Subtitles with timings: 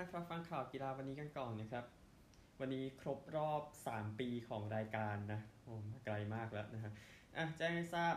[0.00, 1.84] ท่านครับฟังข่าวกีฬาวันนี้กันก่อนนะครับ
[2.60, 6.92] วันนี้ครบรอบ 3 ปีของรายการนะโอ้มาไกลมากแล้วนะฮะ
[7.36, 8.16] อะแจ้งให้ทราบ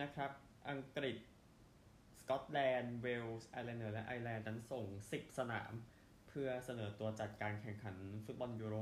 [0.00, 0.30] นะครับ
[0.70, 1.16] อังกฤษ
[2.20, 5.72] สกอตแลนด์ เวลส์ไอร์แลนด์เหนือและไอร์แลนด์นั้นส่ง 10 สนาม
[6.28, 8.76] เพื่อเสนอตัวจัดการแข่งขันฟุตบอลยูโร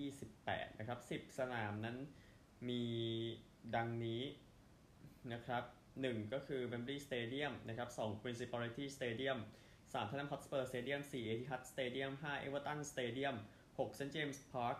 [0.00, 1.96] 2028 นะครับ 10 สนามนั้น
[2.68, 2.84] มี
[3.76, 4.22] ดังนี้
[5.32, 5.64] นะครับ
[5.98, 9.38] 1 ก็คือ Wembley Stadium นะครับ2 Principality Stadium
[9.92, 13.34] สามทอตแนมฮอตสเปอร์สเตเดียมสี่เอทิฮัตสเตเดียมห้าเอเวอร์ตันสเตเดียม
[13.78, 14.76] หกเซนต์เจมส์พาร์คเจ็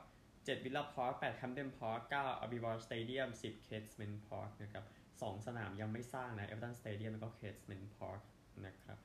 [0.57, 4.85] ดวิลล่าพาร์คแปดแฮมป์เดนพาร์คเก้าอาวีวาสเตเดียมสิบเคสเมนต์พาร์คนะครับ
[5.23, 8.21] สองสนามยังไม่สร้างนะเอเวอร์ตันสเตเดียมแล้วก็เคสเมนต์พาร์ค
[8.67, 8.99] นะครับ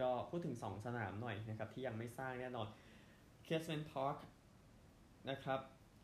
[0.00, 2.68] ก็พูดถึงสองสนามหน่อยนะครับที่ยังไม่สร้างแน่นอน
[3.44, 4.16] เคสเมนต์พาร์ค
[5.30, 5.60] นะครับ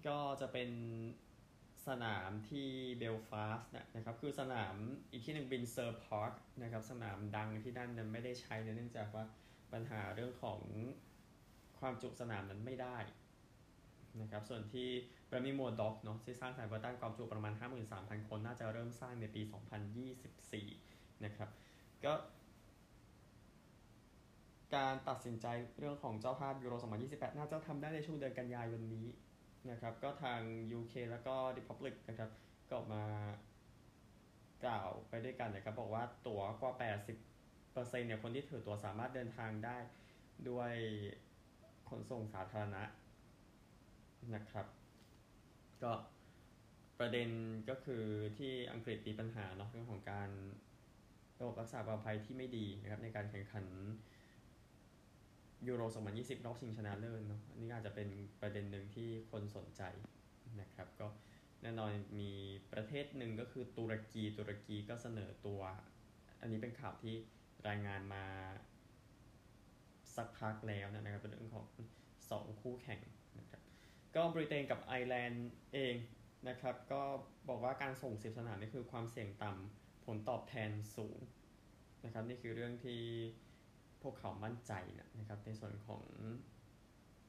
[0.09, 0.69] ก็จะเป็น
[1.89, 2.69] สนามที่
[2.99, 4.75] เบลฟาสต์นะครับ คือสนาม
[5.11, 6.33] อีกที่หนึ่งวินด์เซอร์พาร์ค
[6.63, 9.25] นะครับ สนามดังที่นั่นนั้นไม่ได้ใช้เนื่องจากว่า
[9.73, 10.61] ปัญหาเรื่องของ
[11.79, 12.99] ความจุสนามนั้นไม่ได้
[14.21, 14.89] นะครับ ส่วนที่
[15.27, 17.55] แบรมลีย์มัวร์ด็อกเนาะที่สร้างสนามเอเวอร์ตันความจุประมาณ
[17.91, 19.43] 53,000 คน น่าจะเริ่มสร้างในปี
[20.53, 21.49] 2024 นะครับ
[22.05, 22.13] ก็
[24.75, 25.47] การตัดสินใจ
[25.79, 26.75] เรื่องของเจ้าภาพยูโร
[27.07, 29.07] 2028 น่าจะทำได้ในช่วงเดือนกันยายนนี้
[29.71, 30.41] นะครับก็ทาง
[30.79, 32.31] UK แล้วก็ Republic นะครับ
[32.69, 33.05] ก็ออกมา
[34.65, 39.77] กล่าวไปด้วยกันนะครับบอกว่าตั๋วกว่า 80%เนี่ยคนที่ถือตั๋วสามารถเดินทางได้
[40.49, 40.73] ด้วย
[41.89, 42.83] ขนส่งสาธารณะ
[44.35, 44.67] นะครับ
[45.83, 45.93] ก็
[46.99, 47.29] ประเด็น
[47.71, 48.05] ก็คือ
[48.39, 50.31] ที่อังกฤษมีปัญหาเนาะเรื่องของการ
[51.39, 53.65] ระบบรักษาความปลอดภัยที่ไม่ดีนะครับในการแข่งขัน
[55.69, 55.83] ยูโร
[56.15, 58.09] 2020 รอบชิงชนะเลิศเนาะอันนี้อาจจะเป็น
[58.41, 59.83] ประเด็นหนึ่งที่คนสนใจ
[60.61, 61.07] นะครับ ก็
[61.63, 62.33] แน่นอนมี
[62.73, 65.61] ประเทศหนึ่งก็คือตุรกี ตุรกีก็เสนอตัว
[66.41, 67.15] อันนี้เป็นข่าวที่
[67.69, 68.25] รายงานมา
[70.17, 71.67] สักพักแล้วนะครับเป็นเรื่องของ
[72.13, 73.01] 2 คู่แข่ง
[73.39, 73.61] นะครับ
[74.17, 75.95] ก็บริเตนกับไอร์แลนด์เอง
[76.49, 77.03] นะครับ ก็
[77.49, 81.19] บอกว่าการส่งสิบสนามนี่คือความเสี่ยงต่ำผลตอบแทนสูง
[82.05, 83.03] นะครับ นี่คือเรื่องที่
[84.03, 84.73] พวกเขามั่นใจ
[85.19, 86.03] นะครับ ในส่วนของ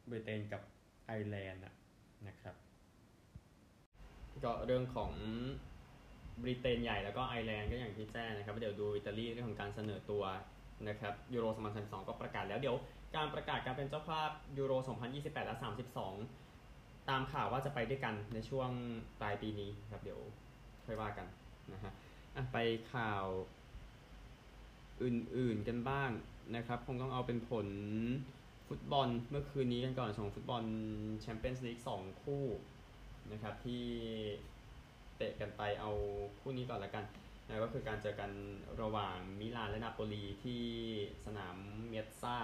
[0.10, 0.62] บริเตนกับ
[1.06, 1.64] ไอร์แลนด์
[2.28, 2.56] นะครับ
[4.44, 5.12] ก็เรื่องของ
[6.42, 10.24] บริเตนใหญ่แล้วก็ไอร์แลนด์ก็อย่างที่แจ้งนะครับเดี๋ยวดูอิตาลีเรื่องของการเสนอตัว
[10.88, 11.46] นะครับยูโร
[11.78, 12.76] 2022 ก็ประกาศแล้วเดี๋ยว
[13.16, 14.72] การประกาศการเป็นเจ้าภาพยูโร
[15.10, 15.58] 2028 และ
[16.32, 18.70] 32 ตามข่าวว่าจะไปด้วยกันในช่วง
[19.20, 20.20] ปลายปีนี้ครับเดี๋ยว
[20.86, 21.28] ค่อยว่ากัน
[21.74, 21.94] นะฮะ
[22.54, 22.58] ไป
[22.94, 23.26] ข่าว
[25.04, 26.10] อื่นๆกันบ้าง
[26.56, 27.68] นะครับ คงต้องเอาเป็นผล
[28.68, 30.64] ฟุตบอลเมื่อคืนนี้กันก่อนสองฟุตบอล
[31.22, 32.46] แชมเปี้ยนส์ลีกสองคู่
[33.32, 33.86] นะครับที่
[35.18, 35.92] เตะกันไปเอา
[36.40, 37.06] คู่นี้ก่อนละกัน
[37.48, 38.32] นะก็คือการเจอกัน
[38.82, 40.64] ระหว่างมิลานและนาโปลีที่
[41.26, 41.56] สนาม
[41.88, 42.38] เมียซ่า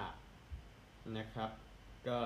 [1.17, 1.49] นะครับ
[2.07, 2.17] ก็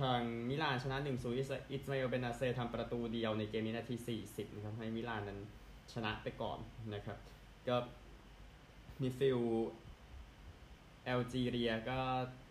[0.00, 5.38] ทางมิลานชนะ1 0อิสมาเอลเบนาเซทำประตูเดียวในเกมนี้นาที 40นะครับให้มิลานนั้น
[5.92, 6.58] ชนะไปก่อน
[6.94, 7.18] นะครับ
[7.68, 7.76] ก็
[9.02, 11.98] มิดฟิลด์แอลจีเรียก็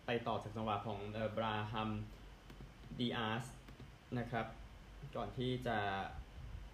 [0.06, 0.98] ไปต่อจากจังหวะของ
[1.36, 1.88] บราฮัม
[2.98, 3.44] ดีอาร์ส
[4.18, 4.46] นะครับ
[5.16, 5.78] ก่อนที่จะ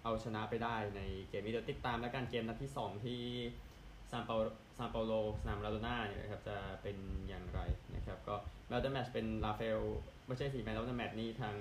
[0.03, 3.21] เอาชนะไปได้ในเกมนี้เดี๋ยวติดตามแล้วกันเกมนัดที่ 2 ที่
[4.11, 4.35] ซานเปา
[4.77, 6.97] ซานเปาโลสนามลาโดน่าเนี่ยนะครับจะเป็น
[7.27, 7.59] อย่างไร
[7.95, 8.35] นะครับ ก็
[8.67, 9.79] แมตช์แมตช์เป็นลาเฟล
[10.27, 11.55] ไม่ใช่สิแมตช์แมตช์นี้ทาง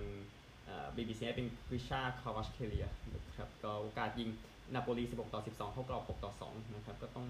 [0.97, 4.29] บีบีซีเป็นกริชาคาวาชเคเลียนะครับก็โอกาสยิง
[4.75, 7.27] นาโปลี 16 ต่อ 12 เข้ากรอบ 6 ต่อ 2 นะครับ ก็ต้อง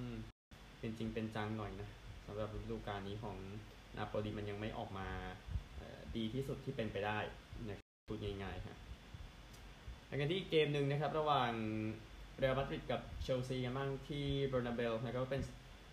[0.78, 1.88] เป็นจริงเป็นจังหน่อยนะ
[2.26, 3.36] สำหรับฤดูกาลนี้ของ
[3.96, 5.08] นาโปลีมันยังไม่ออกมา
[6.16, 7.18] ดีที่สุดที่เป็นไปได้
[7.68, 8.76] นะพูดง่ายๆครับ
[10.06, 11.52] แล้วกันที่เกมหนึ่งนะครับ ระหว่าง
[12.38, 15.42] เรอัลมาดริดกับเชลซีกันบ้างที่เบอร์นาเบลนะครับก็เป็น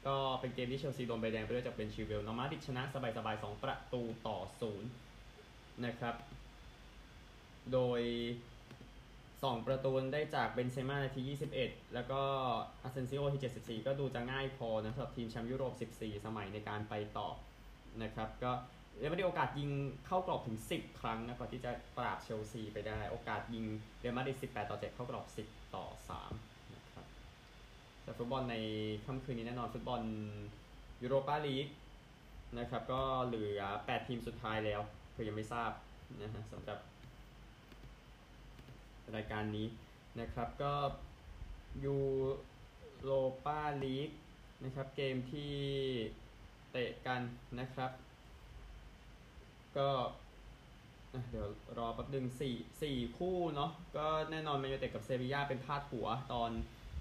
[0.08, 4.90] ก็เป็นเกมที่เชลซีโดนใบแดงไปด้วยจากเบนชิลเวลล์เรอัลมาดริดชนะสบายๆ 2 ประตูต่อศูนย์
[5.86, 6.16] นะครับ
[7.74, 8.02] โดย
[9.42, 11.22] 2 ประตูได้จากเบนเซม่านาที
[11.58, 12.22] 21 แล้วก็
[12.84, 17.30] อาเซนซิโอที่ 74 ก็ดูจะง่ายพอนะสำหรับทีมแชมป์ยุโรป 14 สมัยในการไปต่อ
[18.04, 18.52] นะครับ ก็
[18.98, 19.70] เรอัลมาดริดโอกาสยิง
[20.08, 23.66] เข้ากรอบถึง 10 ครั้งนะก่อนที่จะปราบเชลซีไปได้ โอกาสยิง
[24.00, 25.86] เรอัลมาดริด18 ต่อ 7 เข้ากรอบ 10 ต่อ
[26.28, 27.06] 3 นะครับ
[28.04, 28.56] แต่ฟุตบอลใน
[29.06, 30.02] ค่ำคืนนี้แน่นอนฟุตบอล
[31.04, 31.68] ยูโรปาลีก
[32.60, 35.72] นะครับ ก็เหลือ 8 ทีมสุดท้ายแล้วเพื่อยังไม่ทราบ
[36.22, 36.80] นะฮะสำหรับ
[39.16, 39.68] รายการนี้
[40.20, 40.74] นะครับ ก็
[41.86, 41.98] ยู
[43.02, 43.12] โร
[43.46, 44.10] ปาลีก
[44.64, 45.54] นะครับ เกมที่
[46.72, 47.22] เตะกัน
[47.60, 47.92] นะครับ
[49.78, 49.90] ก็
[51.30, 56.52] เดี๋ยวรอแป๊บหนึ่งสี่สี่คู่เนาะก็แน่นอนแมนยูเต็ดกับเซบีย่าเป็นพาดหัวตอน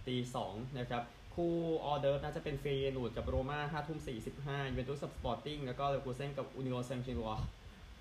[0.06, 1.02] ตีสองนะครับ
[1.34, 1.54] คู่
[1.84, 7.32] ออร์เดิร์ฟน่าจะเป็นเฟเยนูร์ดกับโรม่าห้าทุ่มสี่สิบห้ายูเวนตุสกับสปอร์ติ้งแล้วก็เลกูเซนกับอุนิโอเซนชิลัว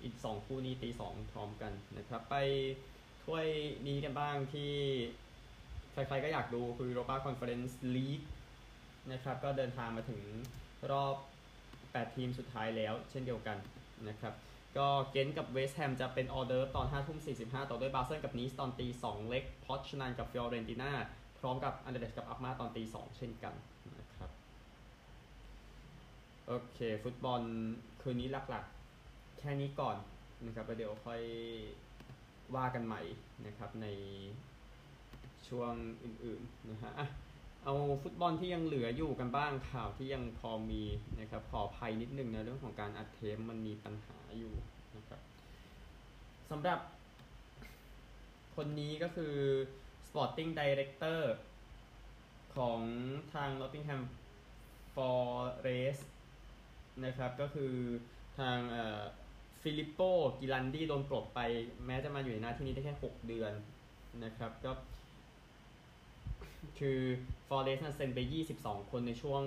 [0.02, 2.36] อีกสองคู่นี้ตีสองพร้อมกันนะครับ ไป
[3.30, 3.48] ถ้วย
[3.86, 4.72] นี้กันบ้างที่
[5.92, 8.26] ใครๆก็อยากดูคือ Europa Conference League
[9.12, 10.22] นะครับ ก็เดินทางมาถึง
[10.90, 11.14] รอบ
[11.64, 13.58] 8 ทีมสุดท้ายแล้วเช่นเดียวกัน
[14.08, 14.34] นะครับ
[14.76, 20.90] ก็เกนท์กับเวสต์แฮมจะเป็นออร์เดิร์ฟตอน5ทุ่ม45 ต่อด้วยบาเซิลกับนีซตอนตี 2 เลชพอซนานกับฟิออเรนติน่า
[21.38, 23.54] พร้อมกับอันเดอร์เลชท์กับอัลค์มาร์ตอนตี 2 เช่นกัน
[23.98, 24.30] นะครับ
[26.46, 27.42] โอเค ฟุตบอล
[28.02, 29.96] คืนนี้หลักๆ แค่นี้ก่อน
[30.46, 31.20] นะครับแล้วเดี๋ยวค่อย
[32.56, 33.02] ว่ากันใหม่
[33.46, 33.86] นะครับใน
[35.48, 36.92] ช่วงอื่นๆนะฮะ
[37.64, 40.82] เอาฟุตบอลที่ยังเหลืออยู่กันบ้างข่าวที่ยังพอมี
[41.20, 44.54] นะครับขออภัยนิดนึงนะเรื่องของการอัดเทปมันมีปัญหาอยู่
[44.96, 45.20] นะครับ
[46.50, 46.78] สำหรับ
[48.56, 49.34] คนนี้ก็คือ
[50.06, 51.20] Sporting Director
[52.56, 52.80] ของ
[53.34, 54.02] ทาง Nottingham
[54.94, 56.02] Forest
[57.04, 57.74] นะครับก็คือ
[58.38, 59.02] ทางเอ่อ
[59.62, 60.00] ฟิลิปโป
[60.40, 61.40] จิรัลดี้โดนปลดไป
[61.86, 63.52] แม้จะมาอยู่ในหน้าที่นี้ได้แค่ 6 เดือน
[64.24, 64.72] นะครับก็
[66.78, 67.00] คือ
[67.48, 68.18] Forest นะเซ็นไป
[68.56, 69.42] 22 คนในช่วง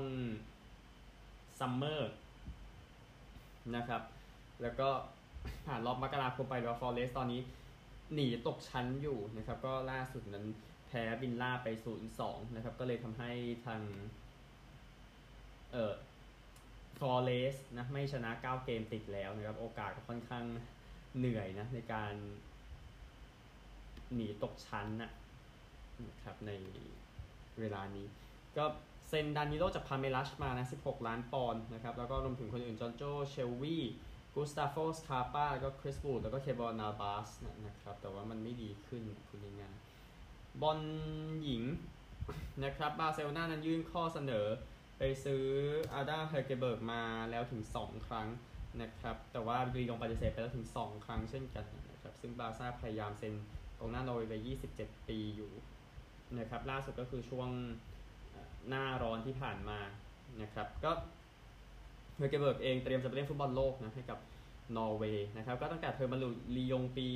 [1.60, 2.12] ซัมเมอร์
[3.75, 4.01] นะครับ
[4.62, 4.89] แล้วก็
[5.65, 7.42] ผ่านรอบมกราคมไปแล้ว Forest ตอนนี้
[8.13, 10.45] หนีตกชั้นอยู่นะครับ ก็ล่าสุดนั้น
[10.88, 11.68] แพ้วิลล่าไป
[12.12, 13.31] 0-2 นะครับ ก็เลยทำให้
[13.65, 13.81] ทาง
[15.71, 15.94] เอ่อ
[17.03, 20.45] Forest นะไม่ชนะ 9 เกมติดแล้วนะครับ โอกาสก็ค่อนข้าง
[21.17, 22.13] เหนื่อยนะในการ
[24.13, 25.11] หนีตกชั้นนะ
[26.07, 26.51] นะครับใน
[27.59, 28.05] เวลานี้
[28.57, 28.65] ก็
[29.07, 33.77] เซ็นดานิโลจากพัลเมรัสมานะ 16 ล้านปอนด์นะครับ แล้วก็รวมถึงคนอื่นจอนโจเชลวี
[34.33, 37.29] กูสตาโฟสคาปาแล้วก็คริสวูดแล้วก็เคย์เลอร์นาบาส
[37.65, 39.63] นะครับ แต่ว่ามันไม่ดีขึ้นคุณยังไง
[40.61, 40.79] บอล
[41.44, 41.63] หญิง
[42.63, 44.45] นะครับบาร์เซโลนานั้นยื่นข้อเสนอ
[45.05, 45.45] ไปซื้อ
[45.94, 48.27] อาดาเฮเกเบิร์กมาแล้วถึง 2 ครั้ง
[48.81, 53.33] นะครับ แต่ว่าลียงปฏิเสธไปแล้วถึง 2 ครั้งเช่นกันนะครับ ซึ่งบาร์ซ่าพยายามเซ็น
[53.79, 54.36] กองหน้านอร์เวย์วัย
[54.73, 55.51] 27 ปีอยู่
[56.39, 57.50] นะครับ ล่าสุดก็คือช่วง
[58.69, 59.79] หน้าร้อนที่ผ่านมา
[60.41, 60.91] นะครับ ก็
[62.17, 64.19] เฮเกเบิร์กเองเตรียมจะไปเล่นฟุตบอลโลกนะให้กับ
[64.77, 67.07] นอร์เวย์นะครับ ก็ตั้งแต่เธอมาอยู่ลียงปี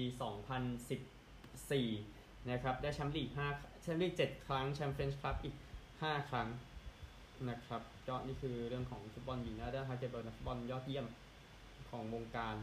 [0.82, 5.56] 2014 นะครับ ได้แชมป์ลีก5แชมป์ลีก 7 ครั้ง แชมป์เฟรนช์คัพอีก
[5.94, 6.50] 5 ครั้ง
[7.50, 11.06] นะครับก็นี่คือเรื่องของฟุตบอลหญิงนะอาดาเฮเกเบิร์กนักฟุตบอลยอดเยี่ยม
[11.90, 12.56] ของวงการ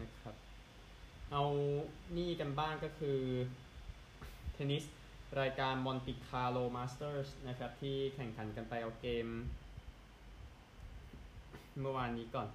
[0.00, 0.34] นะครับ
[1.32, 1.44] เอา
[2.16, 3.18] นี่กันบ้างก็คือ
[4.52, 4.84] เทนนิส
[5.40, 9.26] รายการมอนติคาร์โลมาสเตอร์สนะครับที่แข่งขันกันไปเอาเกม
[11.80, 12.48] เมื่อวานนี้ก่อน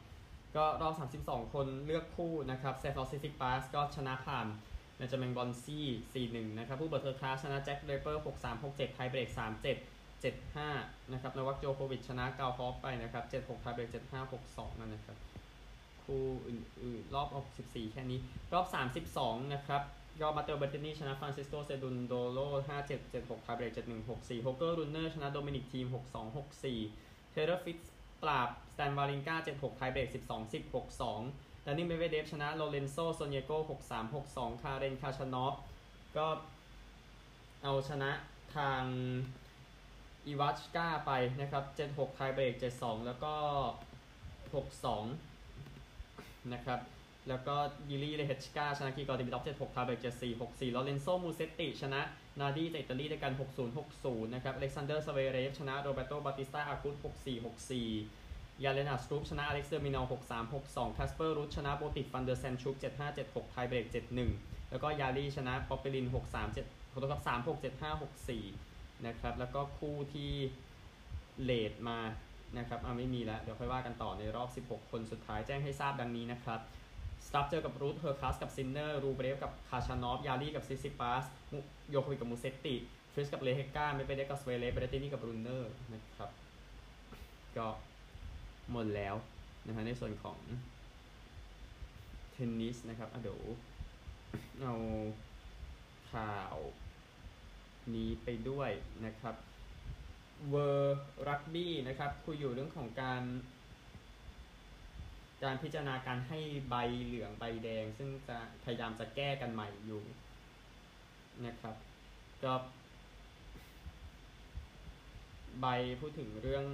[0.55, 0.93] ก็รอบ
[1.25, 4.47] 32 คนเลือกคู่นะครับสเตฟานอสซิซิปาสก็ชนะผ่าน
[4.97, 9.92] เบนจามินบอนซี่ 4-1 นะครับ ฮูเบิร์ตเฮอร์คัชชนะแจ็คเดรเปอร์ 6-3 6-7 ไทเบรก 3-7
[10.47, 15.17] 7-5 นะครับโนวัคโจโควิชชนะกาคอฟไปนะครับ7-6ไทเบรก7-5 6-2 นั่นนะครับ
[16.03, 17.27] คู่อื่นๆ รอบ
[17.61, 18.19] 64 แค่นี้
[18.53, 18.65] รอบ
[19.09, 19.81] 32 นะครับ
[20.21, 22.39] ก็มัตเตโอเบเรตตินี่ชนะฟรานซิสโกเซรุนโดโล
[22.69, 27.79] 5 7 7 6ไทเบรก7 1 6 4โฮเกอร์รุนเนอร์ชนะโดมินิกทีม 6 2 6 4 เทย์เลอร์ฟริตซ์
[28.23, 35.55] ปราบสแตนวาวรินกา7 6ไทเบรก12 10 6 2ดานีลเมดเวเดฟชนะโลเรนโซโซเนโก6 3 6 2 คาเรนคาชานอฟ
[36.17, 36.27] ก็
[37.63, 38.11] เอาชนะ
[38.55, 38.83] ทาง
[40.25, 41.11] อีวาชกาไป
[41.41, 43.33] นะครับ7 6ไทเบรก7 2 แล้วก็
[44.53, 44.67] 6
[45.55, 46.79] 2 นะครับ
[47.29, 47.55] แล้วก็
[47.89, 52.01] ยิรี่เลเฮชกาชนะกริกอร์ดิมิทรอฟ76ไทเบรก74 64ลอเรนโซมูเซตติ ชนะ
[52.39, 57.45] นาดีจากอิตาลีด้วยกัน 60 60 นะครับอเล็กซานเดอร์สเวเรฟชนะโรเบโตบาติสตาอากุต64
[57.99, 63.85] 64ยานเลนนาร์ดสตรุฟฟ์ชนะอเล็กซ์เดอร์มินอล63 62คาสเปอร์รูดชนะโบติกฟานเดอซานด์ชุลป์75 76 ไทเบรก
[64.29, 68.72] 71 แล้วก็ยาลีชนะปอปเปลิน 63 7ขอโทษครับ36 75 64
[69.07, 70.31] นะครับ แล้วก็คู่ที่
[71.43, 71.99] เลดมา
[72.57, 76.59] นะครับอ่าไม่มีแล้ว เดี๋ยวค่อยว่ากันต่อในรอบ 16 คนสุดท้ายแจ้งให้ทราบดังนี้นะครับ
[77.27, 81.23] สตัฟเจอกับรูทเฮอร์คัสกับซินเนอร์รูเบรฟกับคาชานอฟยาลีกับซิซิปัส
[81.89, 82.75] โยโควิกับมูเซตติ
[83.13, 86.29] ฟริสกับเลเฮก้าไม่ไปได้กับสเวเลเบรตินี่กับรูเนอร์นะครับ
[87.57, 87.67] ก็
[88.71, 89.15] หมดแล้ว
[89.67, 90.37] นะฮะในส่วนของ
[92.31, 93.41] เทนนิสนะครับอะเดี๋ยว
[94.61, 94.75] เอา
[96.11, 96.55] ข่าว
[97.95, 98.69] นี้ไปด้วย
[99.05, 99.35] นะครับ
[100.49, 103.23] เวอร์รักบี้นะครับคุยอยู่เรื่องของการ
[105.43, 106.75] การพิจารณาการให้ใบ
[107.05, 110.01] เหลืองใบแดง ซึ่งจะพยายามจะแก้กันใหม่อยู่
[111.45, 111.75] นะครับ
[112.43, 112.53] ก็
[115.61, 115.67] ใบ
[115.99, 116.65] พูดถึงเรื่อง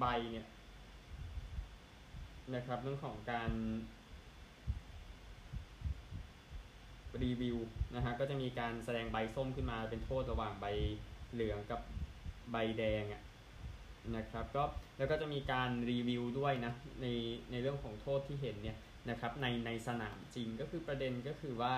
[0.00, 0.48] ใบเนี่ย
[2.54, 3.50] นะครับเรื่องของการ
[7.24, 7.56] รีวิว
[7.94, 10.66] นะฮะก็จะมีการแสดงใบส้มขึ้นมาเป็นโทษระหว่างใบ
[11.32, 11.80] เหลืองกับ
[12.52, 13.22] ใบแดงอะ
[14.16, 14.64] นะครับก็
[14.98, 17.06] แล้วก็จะมีการรีวิวด้วยนะใน
[17.50, 18.76] ในเรื่องของโทษที่เห็นเนี่ย
[19.10, 21.74] นะครับในในสนามจริงก็คือประเด็นก็คือว่า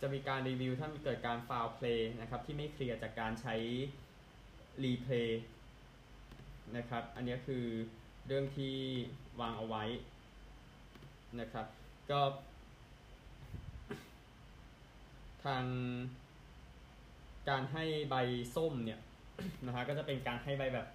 [0.00, 3.54] จะมีการรีวิวถ้ามีเกิดการฟาวเพลย์นะครับที่ไม่เคลียร์จากการใช้
[4.84, 5.42] รีเพลย์
[6.76, 7.64] นะครับอันนี้คือ
[8.26, 8.74] เรื่องที่
[9.40, 9.84] วางเอาไว้
[11.40, 11.66] นะครับ
[12.10, 12.20] ก็
[15.44, 15.64] ทาง
[17.48, 18.14] การให้ใบ
[18.56, 19.00] ส้มเนี่ย
[19.66, 20.86] นะฮะก็จะเป็นการให้ใบแบบ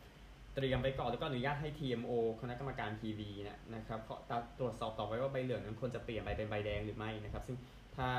[0.56, 2.12] เตรียมไปก่อนแล้วก็อนุญาตให้ TMO
[2.42, 4.16] คณะกรรมการทีวีเนี่ยนะครับขอ
[4.60, 7.58] ตรวจสอบต่อไปว่าใบเหลืองนั้นควรจะเปลี่ยนใบเป็นใบแดงหรือไม่นะครับ ซึ่ง
[7.98, 8.10] ถ้า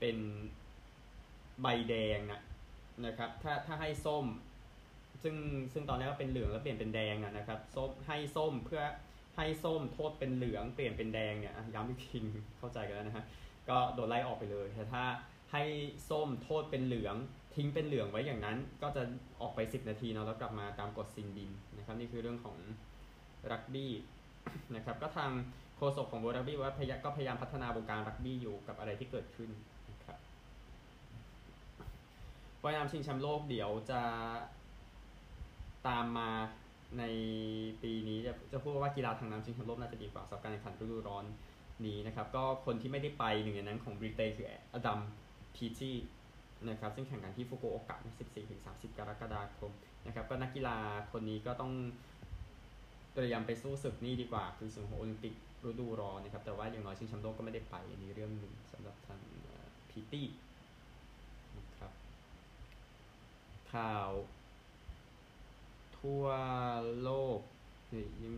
[0.00, 0.16] เป็น
[1.62, 2.40] ใบแดงนะ
[3.06, 4.24] นะครับถ้าถ้าให้ส้ม
[5.22, 5.34] ซึ่ง
[5.72, 8.82] ซึ่งตอนนี้ก็เป็นเหลืองแล้วเปลี่ยนเป็นแดงนะครับส้มให้ส้มเพื่อ
[9.36, 12.20] ให้ส้มโทษเป็นเหลืองเปลี่ยนเป็นแดงเนี่ยย้ำอีกที
[12.58, 13.24] เข้าใจกันแล้วนะฮะ
[13.68, 15.04] ก็โดนไล่ออกไปเลยแต่ถ้า
[15.52, 15.62] ให้
[16.10, 17.16] ส้มโทษเป็นเหลือง
[17.54, 19.02] ทิ้งเป็นเหลืองไว้อย่างนั้น ก็จะ
[19.40, 22.56] ออกไป 10 นาทีเนาะแล้วกลับมาตามกฎซินดินนะครับนี่คือเรื่องของ
[23.52, 23.92] รักบี้
[24.74, 25.30] นะครับก็ทาง
[25.76, 29.50] โฆษกของโบรักบี้ว่าพยก็พยายามพัฒนาวงการรักบี้อยู่กับอะไรที่เกิดขึ้น
[29.90, 30.18] นะครับ
[32.62, 34.00] ว่ายน้ำชิงแชมป์โลกเดี๋ยวจะ
[35.88, 36.30] ตามมา
[36.98, 37.04] ใน
[37.82, 41.24] ปีนี้จะจะพูดว่ากีฬาทางน้ำชิงแชมป์โลกน่าจะดีกว่าสำหรับการแข่งขันฤดูร้อน
[41.86, 45.00] นี้นะครับ ก็คนที่ไม่ได้ไปหนึ่งในนั้นของบริเตนคืออดัม
[45.54, 45.90] พีจี
[46.68, 47.96] นะครับซึ่งแข่งขันที่ฟุกุโอกะ
[48.46, 49.72] 14-30 กรกฎาคม
[50.06, 50.76] นะครับก็นักกีฬา
[51.12, 51.72] คนนี้ก็ต้อง
[53.14, 55.34] เตรียมไปสู้ศึกนี่ดีกว่า คือสึกของโอลิมปิก
[55.68, 59.20] ฤดูร้อนนะครับ แต่ว่าอย่างน้อยชิงแชมป์โลกก็ไม่ได้ไปอันนี้เรื่องหนึ่งสำหรับทาง
[59.90, 60.26] พีตี้
[61.58, 61.92] นะครับ
[63.72, 64.10] ข่าว
[65.98, 66.24] ทั่ว
[67.02, 67.38] โลก
[67.92, 68.34] นี่ยัง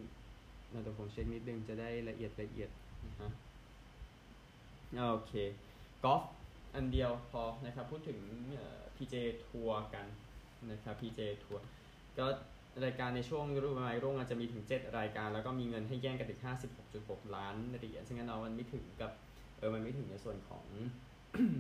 [0.71, 2.71] เราจะผมเช็คนิดนึงจะได้ละเอียดละเอียด
[3.07, 3.31] นะฮะ
[5.13, 5.33] โอเค
[6.05, 6.23] กอล์ฟ
[6.76, 8.21] อันเดียวพอนะครับพูดถึง
[8.97, 9.14] PJ
[9.47, 10.06] ทัวร์กัน
[10.71, 11.62] นะครับ PJ ทัวร์
[12.18, 12.26] ก็
[12.85, 16.40] รายการในช่วงฤดูใบไม้ร่วงอาจจะมีถึง 7 รายการ แล้วก็มีเงินให้แย่งกันถึง
[16.88, 19.11] 56.6 ล้านเหรียญซึ่งนั้นเรามันไม่ถึงกับ
[19.59, 20.64] เออมันไม่ถึงในส่วนของ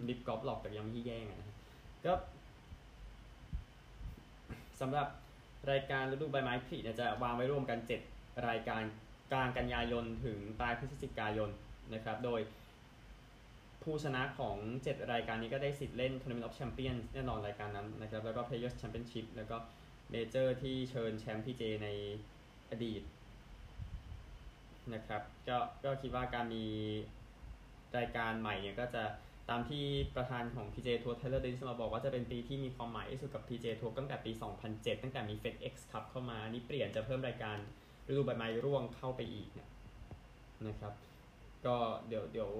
[0.08, 1.56] ลิฟกอล์ฟหรอกแต่ยังไม่ที่แย่งนะ
[2.06, 2.12] ก็
[4.80, 5.08] สำหรับ
[5.70, 7.78] รายการฤดูใบไม้ผลิจะวางไว้ร่วมกัน
[8.12, 8.82] 7 รายการ
[9.32, 11.50] กลางกันยายนถึงปลายพฤศจิกายน
[11.94, 12.40] นะครับ โดย
[13.82, 19.56] ผู้ชนะของ 7 รายการนี้ก็ได้สิทธิ์เล่น Tournament of Champions แน่นอนรายการนั้นนะครับ แล้วก็ Players Championship แล้วก็
[20.10, 21.88] เมเจอร์ที่เชิญแชมป์ PGA ใน
[22.70, 23.02] อดีต
[24.94, 26.64] นะครับก็ก็คิดว่าการมี
[27.96, 29.04] รายการใหม่เนี่ยก็จะ
[29.50, 29.84] ตามที่
[30.16, 34.32] ประธานของ PJ ทัวร์เทเลอร์เดนส์มาบอกว่าจะเป็นปีที่มีความหมายที่สุดกับ PJ ทัวร์ตั้งแต่ปี
[34.68, 37.56] 2007 ตั้งแต่มี FedEx Cup เข้ามา นี่เปลี่ยนจะเพิ่มรายการ
[38.08, 39.68] ฤดูใบไม้ร่วงเข้าไปอีกเนี่ย
[40.68, 40.92] นะครับ
[41.66, 41.76] ก็
[42.08, 42.50] เดี๋ยวเดี๋ยว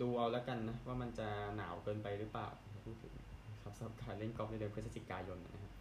[0.00, 2.48] ดูเอาแล้วกันนะว่ามันจะหนาวเกินไปหรือเปล่า
[2.86, 3.12] พูดถึง
[3.62, 5.72] ครับสำหรับการเล่นกอล์ฟในเดือนพฤศจิกายนนะครับ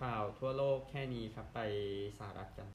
[0.00, 1.60] ข่าวทั่วโลกแค่นี้ครับไป
[2.18, 2.66] สหรัฐกัน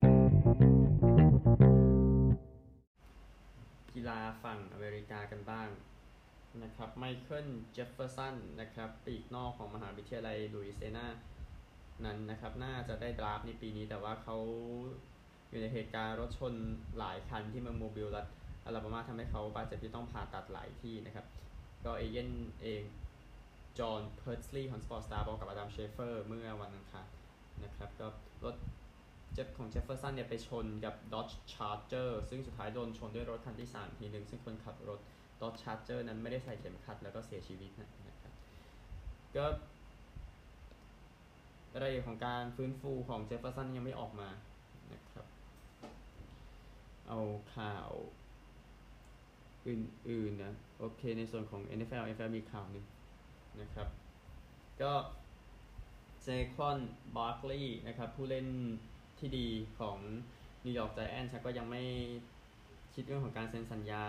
[3.93, 5.69] กีฬาฝั่งอเมริกากันบ้าง
[6.63, 11.07] นะครับไมเคิลเจฟเฟอร์สันนะครับปีกนอกของมหาวิทยาลัยลุยเซียนา
[12.05, 14.37] นั้นนะครับ น่าจะได้ดราฟในปีนี้แต่ว่าเขา
[15.49, 16.53] อยู่ในเหตุการณ์รถชน
[16.97, 18.27] หลายคันที่เมืองโมบิลรัฐ
[18.75, 21.25] อลาบามาทำให้เขาบาดเจ็บที่ต้องผ่าตัดหลายที่นะครับ
[21.85, 22.29] ก็เอเย่นต์
[22.61, 22.83] เอง
[23.79, 27.07] จอห์นเพิร์ตสลีย์ของสปอร์ตสตาร์บอกกับอดัมเชฟเตอร์เมื่อวันอังคาร
[27.63, 28.07] นะครับก็
[28.45, 34.99] รถจี๊ปของเจฟเฟอร์สันเนี่ยไปชนกับ Dodge Charger ซึ่งสุดท้ายโดนชนด้วยรถคันที่ 3 ทีหนึ่งซึ่งคนขับรถ
[35.41, 37.89] Dodge Charger นั้นไม่ได้ใส่เข็มขัดแล้วก็เสียชีวิตนะ
[38.21, 38.33] ครับ
[39.35, 39.45] ก็
[41.81, 44.29] รายละเอียดของการฟื้นฟูของเจฟเฟอร์สันยังไม่ออกมา
[44.93, 45.25] นะครับ
[47.09, 47.19] เอา
[47.55, 47.89] ข่าว
[49.69, 52.85] อื่นๆนะโอเคในส่วนของ NFL NFL มีข่าวหนึ่ง
[53.61, 53.87] นะครับ
[54.81, 54.91] ก็
[56.23, 56.77] เซควอน
[57.15, 58.47] บาร์คลีย์นะครับ ผู้เล่น
[59.19, 59.47] ที่ดี
[59.79, 59.97] ของ
[60.65, 61.83] นิวยอร์กไจแอนท์ก็ยังไม่
[62.93, 64.03] คิดเรื่องของการเซ็นสัญญา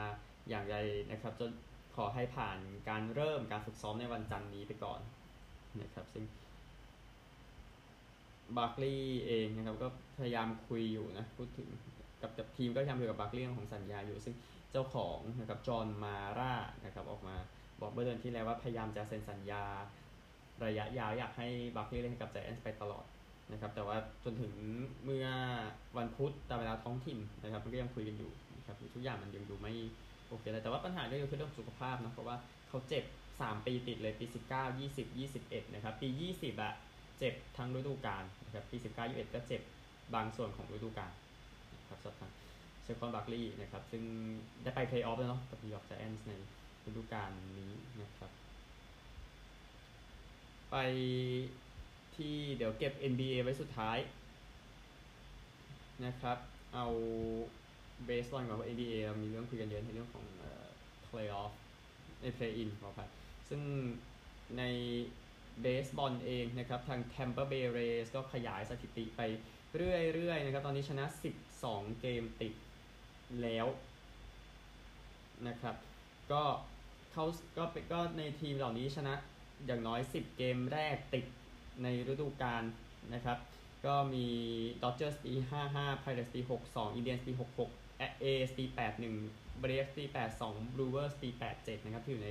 [0.49, 0.77] อย่างไร
[1.11, 1.51] นะครับจน
[1.97, 5.01] ขอให้ผ่านการเริ่มการฝึกซ้อมในวันจันทร์นี้ไปก่อน
[5.83, 6.25] นะครับ ซึ่ง
[8.57, 9.89] บาร์คลีย์เองนะครับก็
[10.19, 11.69] พยายามคุยอยู่นะพูดถึง
[12.23, 14.35] กับกับทีมก็พยายามคุยกับบาร์คลีย์เรื่องของสัญญาอยู่ ซึ่ง
[14.73, 17.37] เจ้าของนะครับจอห์นมาร่านะครับออกมา
[17.81, 19.65] บอกเมื่อเดือนที่แล้วว่าพยายามจะเซ็นสัญญา
[20.65, 23.05] ระยะยาวอยากให้บาร์คลีย์เล่นกับไจแอนท์ไปตลอด
[23.53, 24.53] นะครับแต่ว่าจนถึง
[25.05, 25.27] เมื่อ
[25.99, 29.73] วันพุธตามเวลาท้องถิ่นนะครับมันก็ยังคุยกันอยู่นะครับทุกอย่างมันยังดูไม่
[30.29, 32.37] โอเคเลยแต่ว่าปัญหาก็คือเรื่องสุขภาพนะเพราะว่า
[32.69, 35.07] เขาเจ็บ 3 ปีติดเลยปี 19 20
[35.41, 36.73] 21นะครับปี 20อะ
[37.19, 39.63] เจ็บทั้งฤดูกาลนะครับปี 19 21 ก็เจ็บ
[40.15, 41.13] บางส่วนของฤดูกาล
[41.81, 44.03] นะครับสำหรับเซควอนบาร์คลีย์นะครับ ซึ่ง
[44.63, 46.33] ได้ไปเพลย์ออฟแล้วเนาะกับนิวยอร์กไจแอนท์ใน
[46.87, 48.31] ฤดูกาลนี้นะครับ
[50.71, 50.77] ไป
[52.17, 53.99] ที่เดี๋ยวเก็บ NBA ไว้สุดท้าย
[56.05, 56.39] นะครับ
[56.75, 56.87] เอา
[58.05, 60.67] เบสบอลก่อนเพรา NBA เรามีเรื่องคุยกันเยอะในเรื่องของเอ่อ
[61.09, 61.53] playoff
[62.21, 63.11] ใน play in ขออภัย
[63.49, 63.61] ซึ่ง
[64.59, 64.63] ใน
[65.63, 69.21] เบสบอลเองนะครับทาง Tampa Bay Rays ก็ขยายสถิติไป
[69.77, 71.05] เรื่อยๆนะครับ ตอนนี้ชนะ
[71.53, 72.53] 12 เกมติด
[73.43, 73.67] แล้ว
[75.49, 75.77] นะครับ
[76.33, 76.43] ก็
[77.13, 77.25] เขา
[77.57, 79.15] ก็เป็นก็ในทีมเหล่านี้ชนะ
[79.67, 81.25] อย่างน้อย 10 เกมแรกติด
[81.83, 82.63] ในฤดูกาล
[83.15, 83.39] นะครับ
[83.87, 84.27] ก็มี
[84.83, 85.33] Dodgers ปี
[85.69, 87.33] 55 Pirates ปี 62 Indians ปี
[87.77, 88.65] 66 A's ปี
[89.15, 90.05] 81 Braves ปี
[90.41, 92.31] 82 Brewers ปี 87 นะครับ ที่อยู่ใน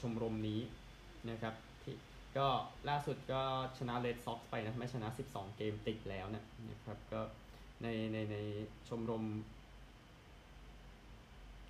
[0.00, 0.60] ชมรมนี้
[1.30, 1.96] นะครับที่
[2.38, 2.48] ก็
[2.88, 3.42] ล่าสุดก็
[3.78, 7.20] ชนะ Red Sox ไปนะ ไม่ชนะ 12 เกมติดแล้วนะนะครับ ก็
[7.82, 8.36] ในในใน
[8.88, 9.24] ชมรม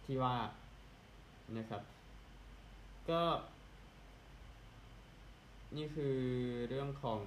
[0.05, 0.37] ที่ว่า
[1.59, 1.83] นะครับ
[3.11, 3.23] ก็
[5.77, 6.17] นี่คือ
[6.69, 7.23] เรื่องของ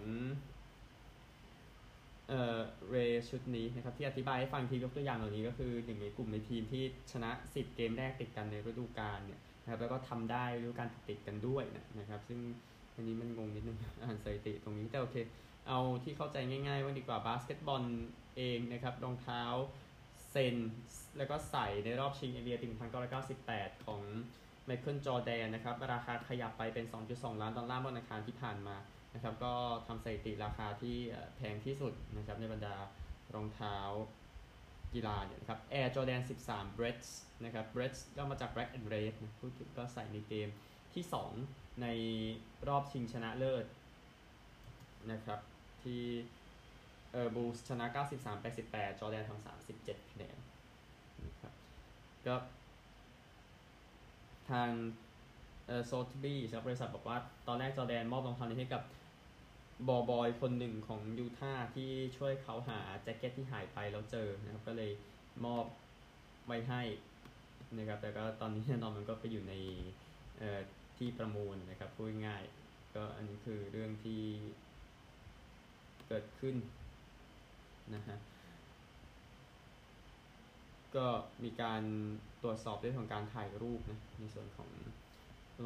[2.29, 2.95] เอ่อเร
[3.29, 11.63] ชุดนี้นะครับ ที่อธิบายให้ฟังทียกตัวอย่างเหล่านี้ก็คือหนึ่งในกลุ่มในทีมที่ชนะ 10 เกมแรกติดกันในฤดูกาลเนี่ยนะครับแล้วก็ทำได้ฤดูกาลติดกันด้วย
[11.99, 12.39] นะครับ ซึ่ง
[12.95, 15.15] อันนี้มันงงนิดนึงอ่านสถิติตรงนี้แต่โอเค
[15.67, 17.83] เอาที่เข้าใจง่ายๆว่าดีกว่าบาสเกตบอล
[18.37, 19.43] เองนะครับรองเท้า
[20.35, 20.55] ซน
[21.17, 22.73] แล้วก็ใส่ในรอบชิง NBA ปีติม
[23.29, 24.01] 1998 ของ
[24.65, 28.77] ไมเคิลจอแดนนะครับ ราคาขยับไปเป็น 2.2 ล้านดอลลาร์เมื่อวันอังคารที่ผ่านมา
[29.13, 29.53] นะครับ ก็
[29.87, 30.97] ทำสถิติราคาที่
[31.35, 32.75] แพงที่สุดนะครับในบรรดา
[33.35, 33.77] รองเท้า
[34.93, 37.07] กีฬาเนี่ยนะครับ Air Jordan 13 b r e a d s
[37.43, 40.49] นะครับ b r e a d s ก็มาจาก Black and Red นะพูดถึงก็ใส่ในเกม
[40.93, 41.03] ที่
[41.43, 41.87] 2 ใน
[42.67, 43.65] รอบชิงชนะเลิศ
[45.11, 45.39] นะครับ
[45.83, 46.03] ที่
[47.15, 50.37] เออบูสชนะ 93 88 จอแดนทำ37คะแนน
[51.25, 51.53] นะครับ
[52.27, 52.35] ก็
[54.49, 54.69] ทาง
[55.67, 57.17] เออโซทบี้จากบริษัทบอกว่า
[57.47, 58.83] ตอนแรกจอแดนมอบรองเท้านี้ให้กับ
[59.87, 64.91] บอบอยคนหนึ่งของยูทาห์ที่ช่วยเขาหาแจ็คเก็ตที่หายไปแล้วเจอนะครับ ก็เลย
[65.45, 65.65] มอบ
[66.47, 66.81] ไว้ให้
[67.77, 69.53] นะครับ แต่ก็ตอนนี้แน่นอนมันก็ไปอยู่ใน
[70.39, 70.59] เอ่อ
[70.97, 72.43] ที่ประมูลนะครับพูดง่าย
[72.95, 74.21] ก็อันนี้คือเรื่องที่
[76.07, 76.55] เกิดขึ้น
[77.93, 78.17] นะฮะ
[80.95, 81.05] ก็
[81.43, 81.83] มีการ
[82.43, 84.69] ตรวจสอบเรื่องของการถ่ายรูปนะในส่วนของ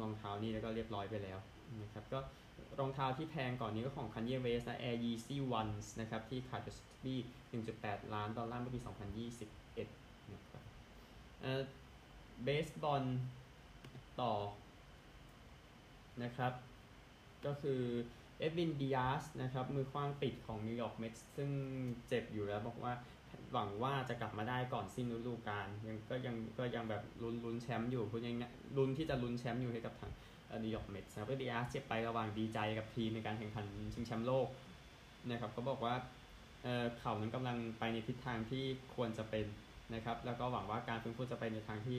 [0.00, 1.38] รองเท้านี้แล้วก็เรียบร้อยไปแล้ว
[1.82, 2.18] นะครับก็
[2.78, 7.16] รองเท้าที่แพงก่อนนี้ก็ของ Kanye West นะ Air Yeezy Ones นะครับที่ขายอยู่ที่
[7.66, 10.62] 1.8 ล้านดอลลาร์เมื่อปี 2021นะครับ
[11.40, 11.62] เอ่อ
[12.44, 13.04] เบสบอล
[14.20, 14.32] ต่อ
[16.22, 16.52] นะครับ
[17.46, 17.80] ก็คือ
[18.40, 21.50] เอดวินดิอาสนะครับมือขว้างปิดของนิวยอร์กเมทส์ซึ่ง
[22.08, 22.92] เจ็บอยู่แล้วบอกว่า
[23.52, 30.12] หวังว่าจะกลับมาได้ก่อนสิ้นฤดูกาลยังก็ยังก็ยังแบบลุ้นลุ้นแชมป์อยู่พูดง่ายๆลุ้นที่จะลุ้นแชมป์อยู่ให้กับทาง
[30.62, 34.46] นิวยอร์กเมทส์นะครับก็ดิอาสเจ็บไประหว่างดีใจกับทีมในการแข่งขันชิงแชมป์โลก
[35.30, 35.94] นะครับก็บอกว่า
[36.62, 39.46] เออเขานั้นกำลังไปในทิศทางที่ควรจะเป็น
[39.94, 41.98] นะครับแล้วก็หวังว่าการฟื้นฟูจะไปในทางที่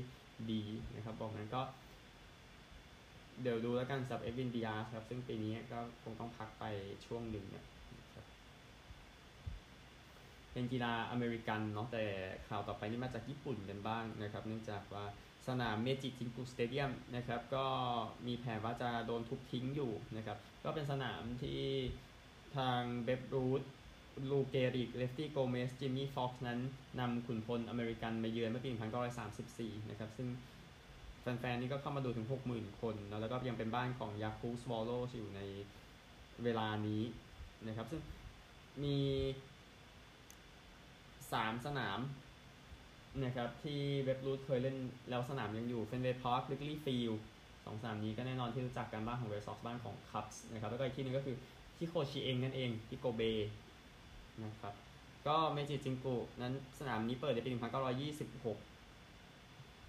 [0.51, 0.63] ดี
[0.95, 1.61] นะครับบอกนั้นก็
[3.41, 6.63] เดี๋ยวดูแล้วกันสำหรับเอดวินดิอาสครับ ซึ่งปีนี้ก็คงต้องพักไป
[7.05, 7.63] ช่วงหนึ่งเนะ
[8.13, 8.25] ครับ
[10.51, 12.05] เป็นกีฬาอเมริกันเนาะแต่
[12.47, 15.05] ข่าวต่อไปนี่มาจากญี่ปุ่นกันบ้างนะครับ เนื่องจากว่า
[15.47, 17.65] สนามเมจิจิงกุสเตเดียมนะครับก็
[18.27, 21.61] มีแผนว่าจะโดนทุบทิ้งอยู่นะครับ ก็เป็นสนามที่
[22.57, 23.61] ทางเบ๊บรูธ
[24.29, 26.59] ลูเกริกเลฟตี้โกเมสจิมมี่ฟ็อกซ์นั้น
[26.99, 28.71] นำขุนพลอเมริกันมาเยือนเมื่อปี
[29.29, 30.27] 1934 นะครับ ซึ่ง
[31.21, 35.41] แฟนๆ นี่ก็เข้ามาดูถึง 60,000 คนนะแล้วก็ยังเป็นบ้านของยาคูลท์สวอลโลส์อยู่ใน
[36.43, 37.03] เวลานี้
[37.67, 38.01] นะครับ ซึ่ง
[38.83, 38.97] มี
[41.31, 41.99] 3 สนาม
[43.23, 44.77] นะครับที่เบ๊บรูธเคยเล่น
[45.09, 47.11] แล้วสนามยังอยู่เฟนเวย์พาร์คริกลี่ย์ฟิลด์
[47.65, 51.35] สองสนามนี้ก็แน่นอนที่รู้จักกันบ้านของเรดซ็อกบ้านของคัพส์นะครับแล้วก็อีกที่หนึ่งก็คือ
[51.77, 53.21] ที่โคชิเองนั่นเองที่โกเบ
[54.43, 54.73] นะครับ
[55.27, 57.57] ก็เมจิจิงกุนั้นสนามนี้เปิดในปี 1926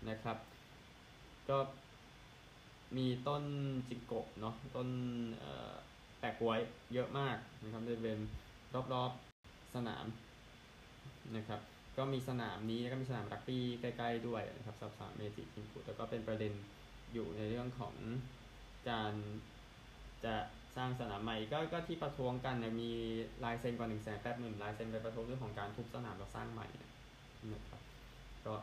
[0.08, 0.36] นะครับ
[1.50, 1.58] ก็
[2.96, 3.44] มีต้น
[3.88, 4.88] กิงโกะเนาะต้น
[6.18, 6.60] แปะก๊วย
[6.92, 8.18] เยอะมากนะครับบริเวณ
[8.92, 10.04] รอบๆสนาม
[11.36, 11.60] นะครับ
[11.96, 16.52] ก็มีสนามนี้แล้วก็มีสนามรักบี้ใกล้ๆด้วยนะครับสับสามเมจิจิงกุแต่ก็เป็นประเด็น
[17.12, 17.94] อยู่ในเรื่องของ
[18.90, 19.12] การ
[20.24, 20.34] จะ
[20.76, 22.90] สร้างสนามใหม่ก็ก็ที่ประท้วงกันเนี่ยมี
[23.44, 26.66] ลายเซ็นกว่าหนึ่งแสนแปดหมื่นลายเซ็นไปประท้วงเรื่องของการทุบสนามแล้วสร้างใหม่
[27.54, 27.82] นะครับ
[28.46, 28.54] ก็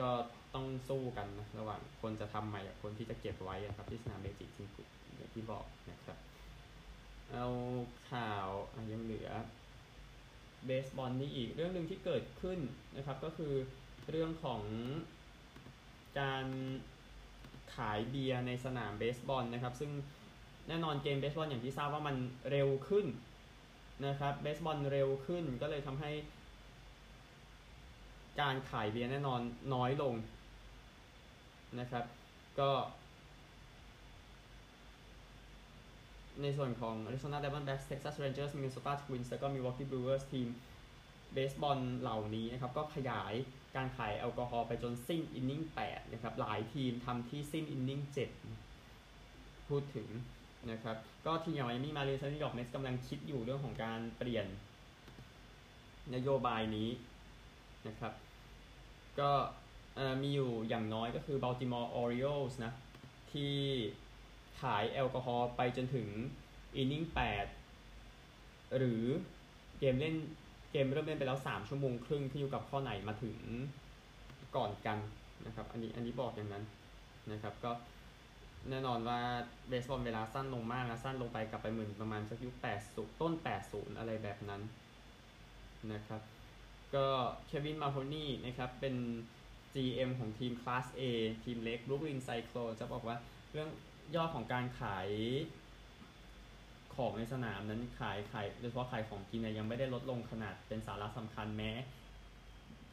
[0.00, 0.10] ก็
[0.54, 4.82] ต้องสู้กันนะระหว่างคนจะทำใหม่กับคนที่จะเก็บไว้อะครับ ที่สนามเมจิจิงกุ
[5.16, 6.18] อย่างที่บอกนะครับ
[7.32, 7.46] เอา
[8.10, 8.48] ข่าว
[8.92, 9.30] ยังเหลือ
[10.66, 12.58] เบสบอลนี่อีกเรื่องหนึ่งที่เกิดขึ้น
[12.96, 13.52] นะครับ ก็คือ
[14.10, 14.62] เรื่องของ
[16.20, 16.46] การ
[17.74, 19.90] ขายเบียร์ในสนามเบสบอลนะครับ ซึ่ง
[20.68, 22.16] แน่นอนเกมเบสบอลอย่างที่ทราบว่ามัน
[22.50, 23.06] เร็วขึ้น
[24.06, 26.10] นะครับเบสบอลเร็วขึ้นก็เลยทำให้
[28.40, 29.40] การขายเบียร์แน่นอน
[29.74, 30.14] น้อยลง
[31.78, 32.04] นะครับ
[32.60, 32.70] ก็
[36.42, 40.48] ในส่วนของ Arizona Diamondbacks Texas Rangers Minnesota Twins แล้วก็ Milwaukee Brewers ทีม
[41.32, 43.34] เบสบอลเหล่านี้นะครับก็ขยาย
[43.76, 48.00] การขายแอลกอฮอล์ไปจนสิ้นอินนิ่ง8นะครับหลายทีมทำที่สิ้นอินนิ่ง
[48.86, 50.08] 7พูดถึง
[50.70, 54.46] นะครับก็ทีมอย่างไมมี่มาเรียนนิวยอกเมสกำลังคิดอยู่เรื่องของการเปลี่ยน
[56.14, 56.88] นโยบายนี้
[57.88, 58.12] นะครับ
[59.20, 59.30] ก็
[60.22, 62.72] มีอยู่อย่างน้อยก็คือ Baltimore Orioles นะ
[63.32, 63.54] ที่
[64.60, 66.08] ขายแอลกอฮอล์ไปจนถึง
[66.76, 67.04] อินนิ่ง
[67.86, 69.02] 8 หรือ
[69.78, 70.14] เกมเล่น
[70.72, 73.36] เกมเริ่มเล่นไปแล้ว 3 ชั่วโมงครึ่งที่อยู่กับข้อไหนมาถึง
[74.56, 74.98] ก่อนกัน
[75.46, 76.64] นะครับ อันนี้อันนี้บอกอย่างนั้น
[77.32, 77.72] นะครับ ก็
[78.70, 79.20] แน่นอนว่า
[79.68, 82.54] เบสบอลเวลาสั้นลงมากนะสั้นลงไปกลับไปเหมือนประมาณสักยุค
[82.88, 83.32] 80 ต้น
[83.66, 84.62] 80 อะไรแบบนั้น
[85.92, 86.20] นะครับ
[86.94, 87.06] ก็
[87.46, 88.94] เควินมาโฮนี่นะครับเป็น
[89.74, 91.02] GM ของทีมคลาส A
[91.44, 93.16] ทีมเล็กบรูคลินไซโคลจะบอกว่า
[93.52, 93.68] เรื่อง
[94.16, 95.08] ยอดของการขาย
[96.94, 101.70] ของในสนามนั้นขายขายโดยเฉพาะขายของกินเนี่ยยังไม่ได้ลดลงขนาดเป็นสาระสำคัญแม้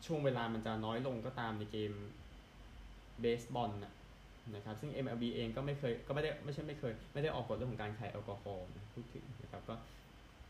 [0.05, 1.93] ช่วงเวลามันจะน้อยลงก็ตามในเกม
[3.21, 3.71] เบสบอล
[4.55, 9.75] นะครับ ซึ่ง MLB เองก็ไม่เคยก็ไม่ได้ไม่ใช่ไม่เคย ไม่ได้ออกกฎเรื่องของการขายแอลกอฮอล์พูดถึงนะครับก็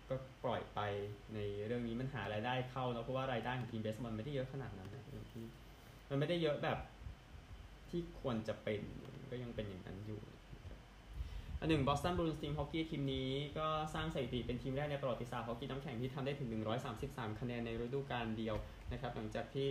[0.09, 0.79] ก็ปล่อยไป
[1.33, 5.45] ในเรื่องนี้มันหารายได้เข้าแล้วเพราะว่ารายได้ของทีมเบสบอลไม่ได้เยอะขนาดนั้นนะที่
[6.09, 6.77] มันไม่ได้เยอะแบบ
[7.89, 8.81] ที่ควรจะเป็น
[9.31, 10.21] ก็ยังเป็นอย่างนั้นอยู่
[11.59, 16.49] อันหนึ่งบอสตันบรูอินส์ทีมฮอกกี้ทีมนี้ก็สร้างสถิติเป็นทีมแรกในประวัติศาสตร์ฮอกกี้น้ำแข็งที่ทำได้ถึง
[16.95, 18.55] 133 คะแนนในฤดูกาลเดียว
[18.91, 19.67] นะครับ หลังจากที่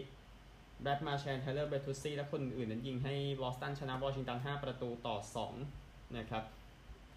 [0.83, 5.17] แบรดมาร์แชนด์ไทเลอร์เบอร์ตุซซีและคนอื่นนั้นยิงให้บอสตันชนะวอชิงตัน 5 ประตูต่อ
[5.67, 6.43] 2 นะครับ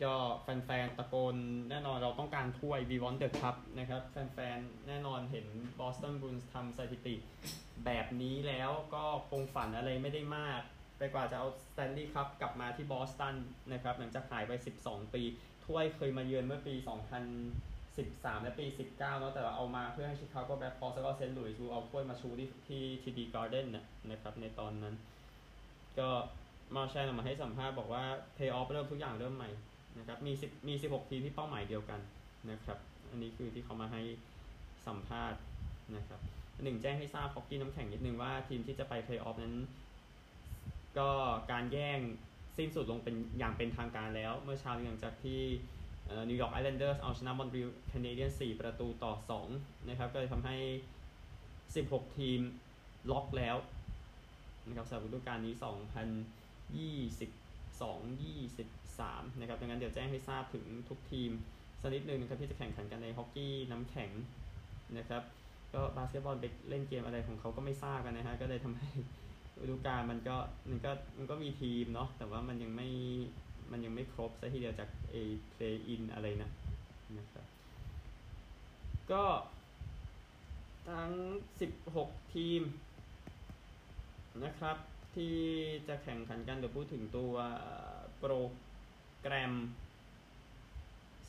[0.04, 1.36] ก็แฟนๆตะโกน
[1.70, 5.48] แน่นอนเราต้องการถ้วย We want the Cup นะครับแฟนๆแน่นอนเห็น
[5.80, 7.16] บอสตันบรูอินส์ทำสถิติ
[7.86, 10.62] แบบนี้แล้วก็คงฝันอะไรไม่ได้มาก
[10.98, 13.36] ไปกว่าจะเอาสแตนลีย์คัพกลับมาที่บอสตัน
[13.74, 14.52] นะครับหลังจากหายไป
[14.84, 15.24] 12 ปี
[15.66, 16.74] ถ้วยเคยมาเยือนเมื่อปี
[17.60, 23.68] 2013 และปี 19เนาะแต่ว่าเอามาพ่ายให้ชิคาโกแบล็คฮอว์กส์แล้วก็เซนต์หลุยส์เอาถ้วยมาชูที่ที่ทีดีการ์เด้น
[24.10, 24.96] นะครับในตอนนั้น
[26.00, 26.10] ก็
[26.76, 28.04] มาร์แชนด์ออกมาให้สัมภาษณ์บอกว่า
[28.36, 29.50] เพย์ออฟเริ่มทุกอย่างเริ่มใหม่
[29.98, 32.00] นะครับมี10มี 16 ทีมที่เป้าหมายเดียวกัน
[32.52, 32.78] นะครับ
[33.10, 34.02] อันนี้คือที่เขามาให้
[34.88, 35.40] สัมภาษณ์
[35.96, 36.20] นะครับ
[36.64, 39.56] หนึ่งแจ้งให้ทราบฮอกกี้น้ำแข็งนิดนึงว่าทีมที่จะไปเพย์ออฟนั้น
[40.98, 41.10] ก็
[41.52, 42.00] การแย่ง
[42.58, 45.42] สิ้นสุดลงเป็นอย่างเป็นทางการแล้ว เมื่อเช้าหลังจากที่
[46.30, 49.14] นิวยอร์กไอแลนเดอร์สเอาชนะมอนทรีออลแคนาเดียนส์ 4ประตูต่อ
[49.48, 50.58] 2 นะครับ ก็เลยทำให้
[51.36, 52.40] 16 ทีม
[53.12, 53.56] ล็อกแล้ว
[54.68, 57.49] นะครับสำหรับฤดูกาลนี้ 2022
[57.80, 61.32] 23 นะครับ ดังนั้นเดี๋ยวแจ้งให้ทราบถึงทุกทีม
[61.82, 64.12] สักนิดนึงนะครับที่จะแข่งขันกันในฮอกกี้น้ำแข็ง
[64.98, 65.24] นะครับ
[65.74, 68.90] ก็บาสเกตบอลไปเล่นเกมอะไรของเขาก็ไม่ทราบกันนะฮะ ก็เลยทำให้
[69.62, 70.38] ฤดูกาลมันก็
[70.70, 72.90] มันก็มันก็มีทีมเนาะ แต่ว่ามันยังไม่
[73.72, 75.16] มันยังไม่ครบซะทีเดียวจากเอ
[75.50, 76.50] play-in อะไรนะ
[77.18, 77.46] นะครับ
[79.12, 79.24] ก็
[80.90, 81.12] ทั้ง
[81.74, 82.62] 16 ทีม
[84.44, 84.78] นะครับ
[85.16, 85.36] ที่
[85.88, 87.34] จะแข่งขันกันเดี๋ยวพูดถึงตัว
[88.20, 88.34] โปร
[89.22, 89.54] แกรม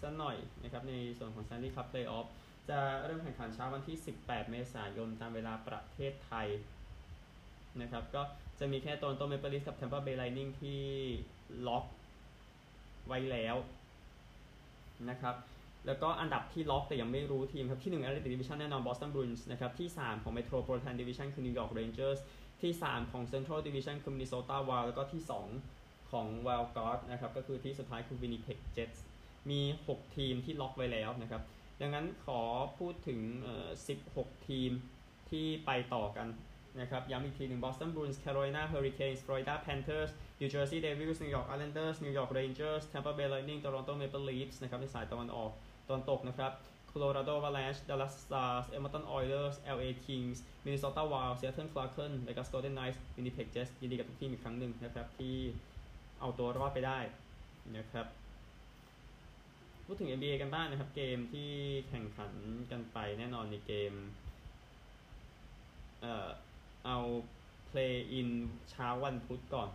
[0.00, 2.26] สักหน่อยนะครับในส่วนของ Stanley Cup Playoff
[2.68, 6.48] จะเริ่มแข่งขันเช้าวันที่ 18 เมษายนตามเวลาประเทศไทย
[7.80, 8.22] นะครับก็
[8.58, 10.82] จะมีโตรอนโตเมเปิลลีฟส์กับ Tampa Bay Lightning ที่
[11.66, 11.84] ล็อก
[13.06, 13.56] ไว้แล้ว
[15.10, 15.36] นะครับ
[15.86, 22.20] แล้วก็อันดับที่ล็อกแต่ยังไม่รู้ทีมครับ ที่1 Atlantic Division แน่นอน Boston Bruins นะครับที่ 3 ของ Metropolitan Division คือ New York Rangers
[22.62, 25.22] ที่ 3 ของ Central Division คือ Minnesota Wild แล้วก็ที่
[25.66, 29.00] 2 ของ Wild Card นะครับก็คือที่สุดท้ายคือ Winnipeg Jets
[29.50, 31.42] มี 6 ทีมที่ล็อกไว้แล้วนะครับ
[31.80, 32.40] ดังนั้นขอ
[32.78, 33.20] พูดถึง
[33.84, 34.70] 16 ทีม
[35.30, 36.28] ที่ไปต่อกัน
[36.80, 42.82] นะครับย้ำอีกทีหนึ่ง Boston Bruins Carolina Hurricanes Florida Panthers New Jersey Devils New York Islanders New York Rangers
[42.92, 45.50] Tampa Bay Lightning Toronto Maple Leafs นะครับในสายตะวันออก
[45.88, 46.52] ตอนตกนะครับ
[46.92, 52.98] Colorado Avalanche Dallas Stars Edmonton Oilers LA Kings Minnesota Wild Seattle Kraken Vegas Golden Knights
[53.16, 55.36] Winnipeg Jets ยินดีกับทุกทีมอีกครั้งหนึ่งนะครับที่
[56.20, 56.98] เอาตัวรอดไปได้
[57.76, 58.06] นะครับ
[59.84, 61.50] พูดถึง NBA กันบ้างนะครับ เกมที่
[61.88, 62.32] แข่งขัน
[62.70, 63.92] กันไปแน่นอนในเกม
[66.00, 66.28] เอ่อ
[66.86, 66.98] เอา
[67.70, 68.30] play in
[68.70, 69.70] เช้าวันพุธก่อน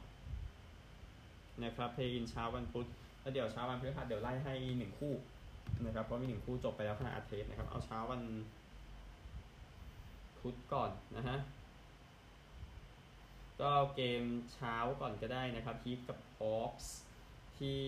[1.63, 2.87] นะครับ play in เช้าวันพุธ
[3.21, 5.13] แล้วเดี๋ยวเช้าวันพฤหัสเดี๋ยวไล่ให้หนึ่งคู่
[5.85, 8.21] นะครับเพราะมีหนึ่งคู่จบไปแล้วขณะอัดเทปนะครับ เอาเช้าวัน
[10.39, 11.37] พุธก่อนนะฮะ
[13.61, 14.23] ก็เกม
[14.53, 16.95] เช้าก่อนก็ได้นะครับฮีฟกับฮอคส์
[17.57, 17.81] ที่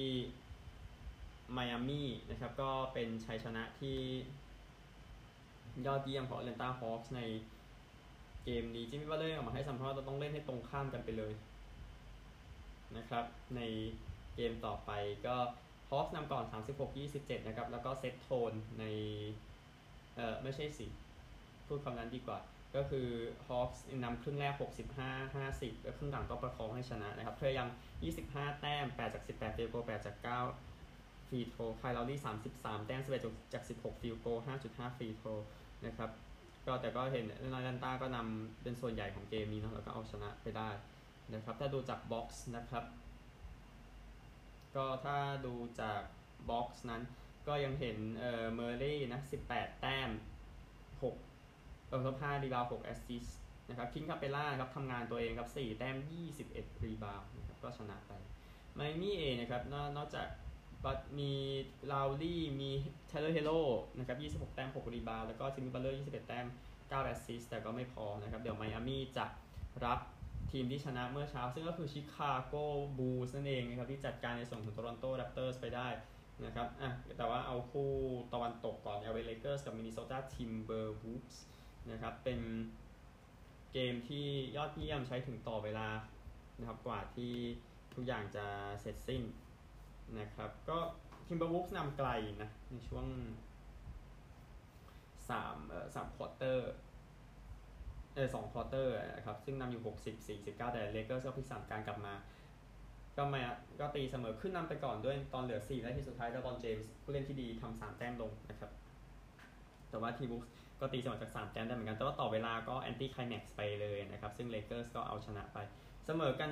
[1.52, 3.98] ไมอามี่นะครับ ก็เป็นชัยชนะที่
[5.86, 7.22] ยอดเยี่ยมของแอตแลนตาฮอคส์ใน
[8.44, 11.34] เกมนี้จิมมี่บัตเลอร์ออกมาให้สัมภาษณ์ว่าต้องเล่นให้ตรงข้ามกันไปเลย
[12.98, 13.62] นะครับ ใน
[14.36, 14.92] เกมต่อไป
[15.26, 15.36] ก็
[15.90, 16.46] ฮอคส์นำก่อน
[16.96, 18.84] 36-27 นะครับ แล้วก็ set tone ใน
[20.16, 20.88] เอ่อไม่ใช่สิ
[21.68, 22.40] พูดคำนั้นดีกว่า
[22.76, 23.08] ก็คือ
[23.48, 24.54] ฮอคส์นำครึ่งแรก
[25.20, 27.68] 65-50 แล้วครึ่งหลังก็ประคองให้ชนะนะครับ เธอยัง
[28.14, 32.20] 25 แต้ม 8 จาก 18ฟิลโก8จาก 9ฟรีโทไคลลอรี่
[32.54, 34.26] 33 แต้ม 11 จาก 16ฟิลโก
[34.64, 35.24] 5.5ฟรีโท
[35.86, 36.10] นะครับ
[36.66, 40.70] ก็แต่ก็เห็นนารันต้าก็นำเป็นส่วนใหญ่ของเกมนี้นะแล้วก็เอาชนะไปได้
[41.34, 42.84] นะครับ ถ้าดูจากบ็อกซ์นะครับ
[44.78, 46.02] ก็ถ้าดูจาก
[46.50, 47.02] บ็อกซ์นั้น
[47.48, 50.10] ก็ยังเห็นเอ่อเมอร์รี่นะ18 แต้ม
[51.02, 53.38] 6เออลบ5 rebound 6 assist
[53.70, 55.98] นะครับคลินต์คาเปลาครับทำงานตัวเองครับ 4 แต้ม
[56.40, 58.12] 21 rebound นะครับก็ชนะไป
[58.76, 60.28] ไมอามี่เองนะครับนอกนอกจาก
[61.20, 61.32] มี
[61.92, 62.70] ลาวรี่มี
[63.08, 63.52] ไทเลอร์ฮีโร่
[63.98, 69.26] นะครับ26 แต้ม 6 rebound แล้วก็จิมมี่บัตเลอร์ 21 แต้ม 9 แอสซิสแต่ก็ไม่พอนะครับ เดี๋ยวไมอามี่จะ
[69.86, 70.00] รับ
[70.52, 72.56] ทีมที่ชนะเมื่อเช้า ซึ่งก็คือชิคาโก
[72.98, 75.88] บูลส์นั่นเองนะครับที่จัดการในส่วนของโตรอนโตแรปเตอร์สไปได้
[76.46, 77.92] นะครับอะแต่ว่าเอาคู่
[78.34, 81.38] ตะวันตกก่อน LA Lakers กับ Minnesota Timberwolves
[81.92, 82.40] นะครับเป็น
[83.74, 85.88] เกมที่ยอดเยี่ยมใช้ถึงต่อเวลา
[86.60, 87.34] นะครับกว่าที่
[87.94, 88.46] ทุกอย่างจะ
[88.82, 89.24] เสร็จสิ้น
[90.20, 90.78] นะครับก็
[91.28, 92.10] Timberwolves นำไกล
[92.42, 93.06] นะในช่วง
[95.18, 96.72] 3เอ่อ3ควอเตอร์
[98.18, 99.84] เออสองควอเตอร์นะครับ ซึ่งนำอยู่
[100.26, 102.14] 60 49 แต่ Lakers ก็พลิกสถานการณ์กลับมา
[103.18, 103.42] ก็มา
[103.80, 108.72] ก็ตีเสมอขึ้นนำไปก่อนด้วยตอนเหลือ4และที่สุดท้ายแล้วบอลเจมส์ผู้เล่นที่ดีทำ3แต้มลงนะครับ
[109.90, 110.44] แต่ว่าทีบุ๊ก
[110.80, 115.58] ก็ตีเสมอจาก 3 แต้มได้เหมือนกัน แต่ว่าต่อเวลาก็แอนตี้ไคลแม็กซ์ไปเลยนะครับ ซึ่งเลเกอร์สก็เอาชนะไป
[116.06, 116.52] เสมอกัน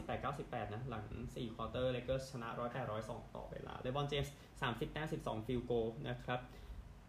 [0.00, 5.72] 98-98 นะ หลัง 4 ควอเตอร์เลเกอร์ชนะ 108 102 ต่อเวลาเลบอนเจมส์30 แต้ม 12 ฟิลโก
[6.08, 6.40] นะครับ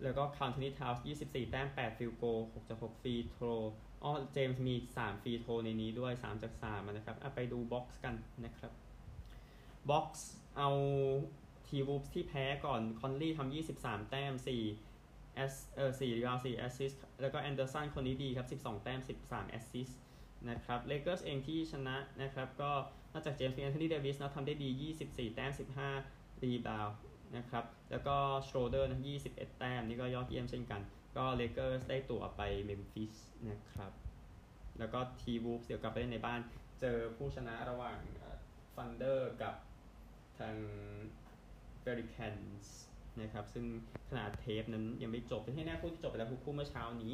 [0.03, 3.45] แล้วก็คาร์ทนีทาวส์24 แต้ม 8 ฟิลโก6จาก6ฟรีโทร
[4.03, 8.71] อ๋อเจมส์มี 3 free throw ในนี้ด้วย 3 จาก 3 นะครับไปดู box กันนะครับ
[9.89, 10.69] box เอา
[11.67, 14.34] ทีวูฟที่แพ้ก่อน คอนลี่ทำ23 แต้ม
[14.84, 19.89] 4 แอสเออ4รีบาว4แอสซิสแล้วก็แอนเดอร์สันคนนี้ดีครับ 12 แต้ม 13 แอสซิส
[20.49, 22.71] นะครับเลเกอร์สเองที่ชนะนะครับ ก็
[23.13, 24.69] นอกจากเจมส์แอนโทนีเดวิสนะทำได้ดี
[25.03, 25.51] 24 แต้ม
[25.99, 26.88] 15 rebound
[27.38, 30.82] นะครับ แล้วก็ชโรเดอร์นะ21 แต้ม นี่ก็ยอดเยี่ยมเช่นกัน
[31.17, 33.13] ก็เลเกอร์ได้ตั๋วไปเมมฟิส
[33.50, 33.91] นะครับ
[34.80, 36.39] แล้วก็ทีวูฟเดี๋ยวกลับไปในบ้าน
[36.82, 38.00] เจอผู้ชนะระหว่าง
[38.76, 39.56] ฟันเดอร์กับ
[40.39, 40.56] ทาง
[41.82, 42.78] เ e ริแคนส์
[43.22, 43.65] นะครับ ซึ่ง
[44.10, 47.13] ขณะเทปนั้นยังไม่จบที่แน่คู่ที่จบไปแล้วคือคู่เมื่อเช้านี้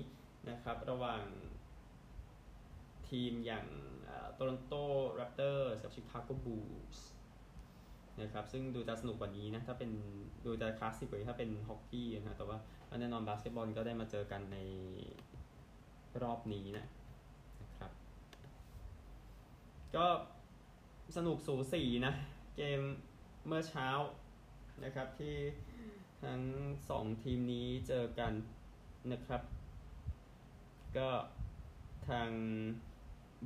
[0.49, 1.23] นะครับ ระหว่าง
[3.09, 3.65] ทีมอย่าง
[4.35, 4.73] โตรอนโต
[5.15, 7.05] แรปเตอร์กับชิคาโกบูลส์
[8.21, 9.91] นะครับซึ่งดูจะสนุกกว่านี้นะถ้าเป็น
[10.45, 12.57] ดูจะคลาสสิกกว่าถ้าเป็นฮอกกี้นะแต่ว่า
[12.99, 14.57] แน่นอนบาสเกตบอลก็ได้มาเจอกันใน
[16.21, 16.85] รอบนี้นะ
[17.61, 17.91] นะครับ
[19.95, 20.07] ก็
[21.17, 22.13] สนุกสูสีนะ
[22.57, 22.81] เกม
[23.47, 23.87] เมื่อเช้า
[24.83, 25.35] นะครับที่
[26.23, 26.41] ทั้ง
[26.89, 28.33] สองทีมนี้เจอกัน
[29.11, 29.41] นะครับ
[30.97, 31.09] ก็
[32.09, 32.29] ทาง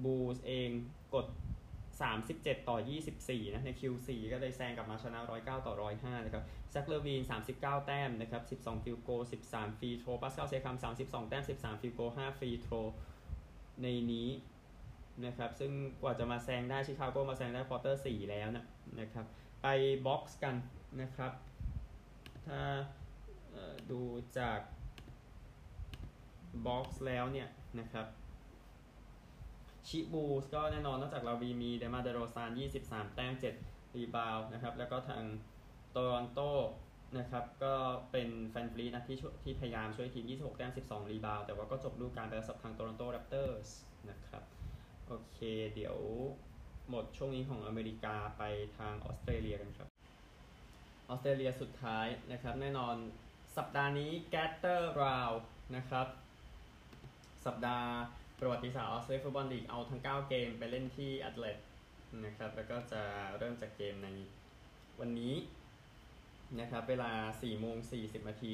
[0.04, 0.70] บูลส์เอง
[1.14, 1.28] กด
[2.02, 2.78] 37 ต่อ
[3.16, 7.22] 24 นะใน Q4 ก็เลยแซงกลับมาชนะ 109 ต่อ 105 นะครับแซคเลอร์วีน
[7.56, 9.10] 39 แต้มนะครับ 12 field goal
[9.46, 12.76] 13 free throw ปัสคาลเซียคัม 32 แต้ม 13 field goal 5 free throw
[13.82, 14.30] ในนี้
[15.26, 18.66] นะครับ ซึ่งกว่าจะมาแซงได้ชิคาโกมาแซงได้ควอเตอร์ 4 แล้วนะ
[19.00, 19.26] นะครับ
[19.62, 19.68] ไป
[20.08, 20.56] box กัน
[21.02, 21.32] นะครับ
[22.46, 22.62] ถ้า
[23.92, 24.02] ดู
[24.38, 24.60] จาก
[26.68, 27.48] box แล้วเนี่ย
[27.80, 28.06] นะครับ
[29.88, 33.34] ชิบูลส์ก็แน่นอนนอกจากลาวีนมีเดมาร์เดโรซาน 23 แต้ม
[33.66, 35.24] 7 rebound นะครับ แล้วก็ทาง
[35.92, 36.40] โตรอนโต
[37.18, 37.76] นะครับก็
[38.12, 43.70] เป็นแวนฟลีตนะที่ที่พยายามช่วยทีม 26 แต้ม 12 rebound แต่ว่าก็จบฤดูกาลไปแล้วสำหรับทางโตรอนโตแรปเตอร์ส
[44.10, 44.44] นะครับ
[45.08, 45.40] โอเค
[45.76, 45.98] เดี๋ยว
[46.90, 48.44] หมดช่วงนี้ของอเมริกาไป
[48.78, 49.90] ทางออสเตรเลียกันครับ
[51.10, 52.96] ออสเตรเลียสุดท้ายนะครับ แน่นอน
[53.58, 55.32] สัปดาห์นี้ Gather Round
[55.76, 56.08] นะครับ
[57.46, 57.90] สัปดาห์
[58.44, 61.58] ประวัติศาสตร์ออสเตรเลียฟุตบอลลีกเอาทั้ง 9 เกมไปเล่นที่อเดเลด
[62.26, 63.02] นะครับแล้วก็จะ
[63.38, 64.10] เริ่มจากเกมใน
[65.00, 65.34] วันนี้
[66.60, 68.52] นะครับเวลา4โมง40นาที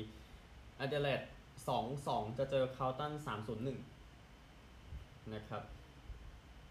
[0.78, 1.22] อเดเลด
[1.68, 3.14] 2 2 จะเจอคาร์ลตัน
[4.58, 5.64] 301 นะครับ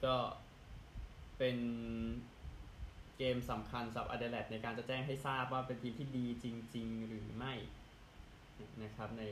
[0.04, 0.16] ก็
[1.38, 1.58] เป็น
[3.18, 7.54] เกมสำคัญสำหรับอเดเลดในการจะแจ้งให้ทราบว่าเป็นทีมที่ดีจริง ๆ หรือไม่
[8.82, 9.22] นะครับใน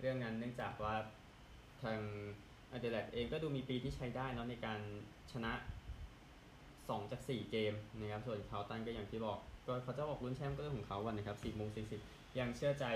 [0.00, 0.94] เรื่องนั้นเนื่องจากว่า
[1.82, 2.00] ทาง
[2.74, 4.80] อเดเลดเองก็ดูมีปีที่ใช้ได้นะในการ
[5.32, 5.52] ชนะ
[6.36, 11.68] 2 จาก 4 เกมนะครับ ส่วนเขาตันก็อย่างที่บอก ก็เขาจะบอกลุ้นแชมป์ก็เรื่องของเขาวันนะครับ4โมง
[12.02, 12.86] 40 ยังเชื่อใจ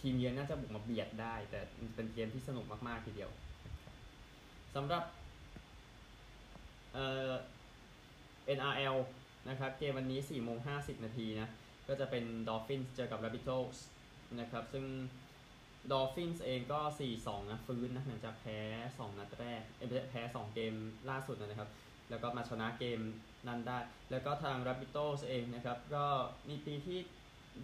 [0.00, 1.60] ทีมเยือนน่าจะบุกมาเบียดได้ แต่
[1.94, 3.30] เป็นเกมที่สนุกมากๆทีเดียว
[4.74, 5.02] สำหรับ
[6.92, 7.30] เอ่อ
[8.58, 8.96] NRL
[9.48, 11.48] นะครับ เกมวันนี้4โมง50 นาทีนะ
[11.88, 13.78] ก็จะเป็น Dolphins เจอกับ Rabbitohs
[14.40, 14.84] นะครับ ซึ่ง
[15.90, 16.80] Dolphins เองก็
[17.14, 20.74] 4-2 นะฟื้นนะหลังจากแพ้ 2 นัดแรกเอ้ยไม่ใช่แพ้ 2 เกม
[21.10, 21.70] ล่าสุดนะครับ
[22.10, 23.00] แล้วก็มาชนะเกม
[23.48, 23.78] นั้นได้
[24.10, 26.06] แล้วก็ทาง Rabbitohs เองนะครับ ก็
[26.48, 26.98] มีปีที่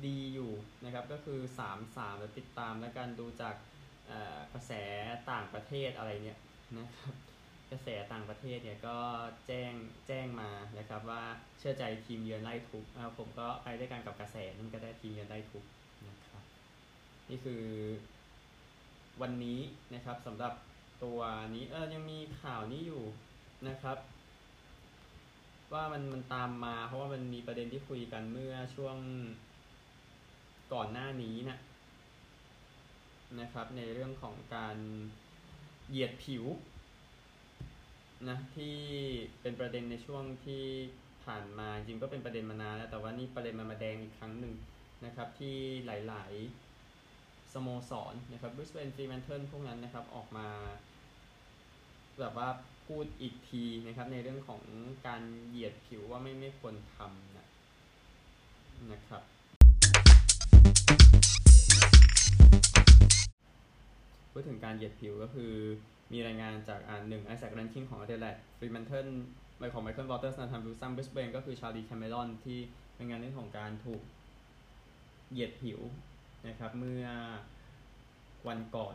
[0.06, 0.52] ดีอยู่
[0.84, 1.40] นะครับ ก็คือ
[1.80, 3.54] 3-3แล้วติดตามแล้วกันดูจาก
[4.52, 4.72] กระแส
[5.30, 6.38] ต่างประเทศอะไรเนี่ย
[6.78, 7.14] นะครับ
[7.70, 8.98] กระแสต่างประเทศเนี่ยก็
[9.46, 9.72] แจ้ง
[10.06, 11.22] แจ้งมานะครับว่า
[11.58, 12.84] เชื่อใจทีมเยือนไล่ทุก
[13.18, 15.64] ผมก็ไปด้วยกันกับกระแสนั่นก็ได้ทีมเยือนไล่ทุก
[17.30, 17.64] นี่คือ
[19.20, 19.58] วันนี้
[19.94, 20.52] นะครับสำหรับ
[21.04, 21.20] ตัว
[21.54, 23.02] นี้เออยังมีข่าวนี้อยู่
[23.68, 23.98] นะครับ
[25.72, 28.96] ว่ามันมันตามมา เพราะว่ามันมีประเด็นที่คุยกันเมื่อช่วง
[30.72, 31.58] ก่อนหน้านี้นะ
[33.40, 34.76] นะครับ ในเรื่องของการ
[35.88, 36.44] เหยียดผิว
[38.28, 38.76] นะที่
[39.40, 40.64] เป็นประเด็นในช่วงที่
[41.24, 44.54] ผ่านมาจริงก็เป็นประเด็นมานานแล้วแต่ว่านี่ประเด็นมันมาแดงอีกครั้งหนึ่ง
[45.04, 45.56] นะครับ ที่
[45.86, 46.63] หลาย ๆ
[47.54, 50.46] สโมสรนะครับบริสเบนฟรีแมนเทิลพวกนั้นนะครับออกมา
[52.20, 52.48] แบบว่า
[52.86, 54.62] พูดอีกทีนะครับ ในเรื่องของ
[55.06, 57.46] การเหยียดผิวว่าไม่ไม่ควรทำนะ
[58.92, 59.22] นะครับ
[64.32, 65.52] พูดถึงการเหยียดผิวก็คือ
[66.12, 69.06] มีรายงานจากอ่าหนึ่งไอแซคแรนคินของอเดเลดฟรีแมนเทิล
[69.58, 72.58] ไมของไมเคิลวอลเตอร์สนาธานวิลสันบริสเบนก็คือชาลีแคมเมรอนที่
[72.96, 74.02] เป็นงานเรื่องของการถูก
[75.30, 75.80] เหยียดผิว
[76.46, 77.06] นะครับ เมื่อ
[78.48, 78.94] วันก่อน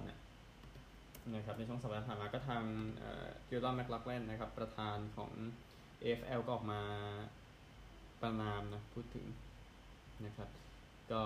[1.36, 2.64] นะครับในช่วงสัปดาห์ผ่านมาก็ทาง
[3.48, 5.32] กิลลอนแมคลักแลนนะครับ ประธานของ
[6.04, 6.82] AFL ก็ออกมา
[8.22, 9.26] ประนามนะพูดถึง
[10.26, 10.50] นะครับ
[11.12, 11.22] ก็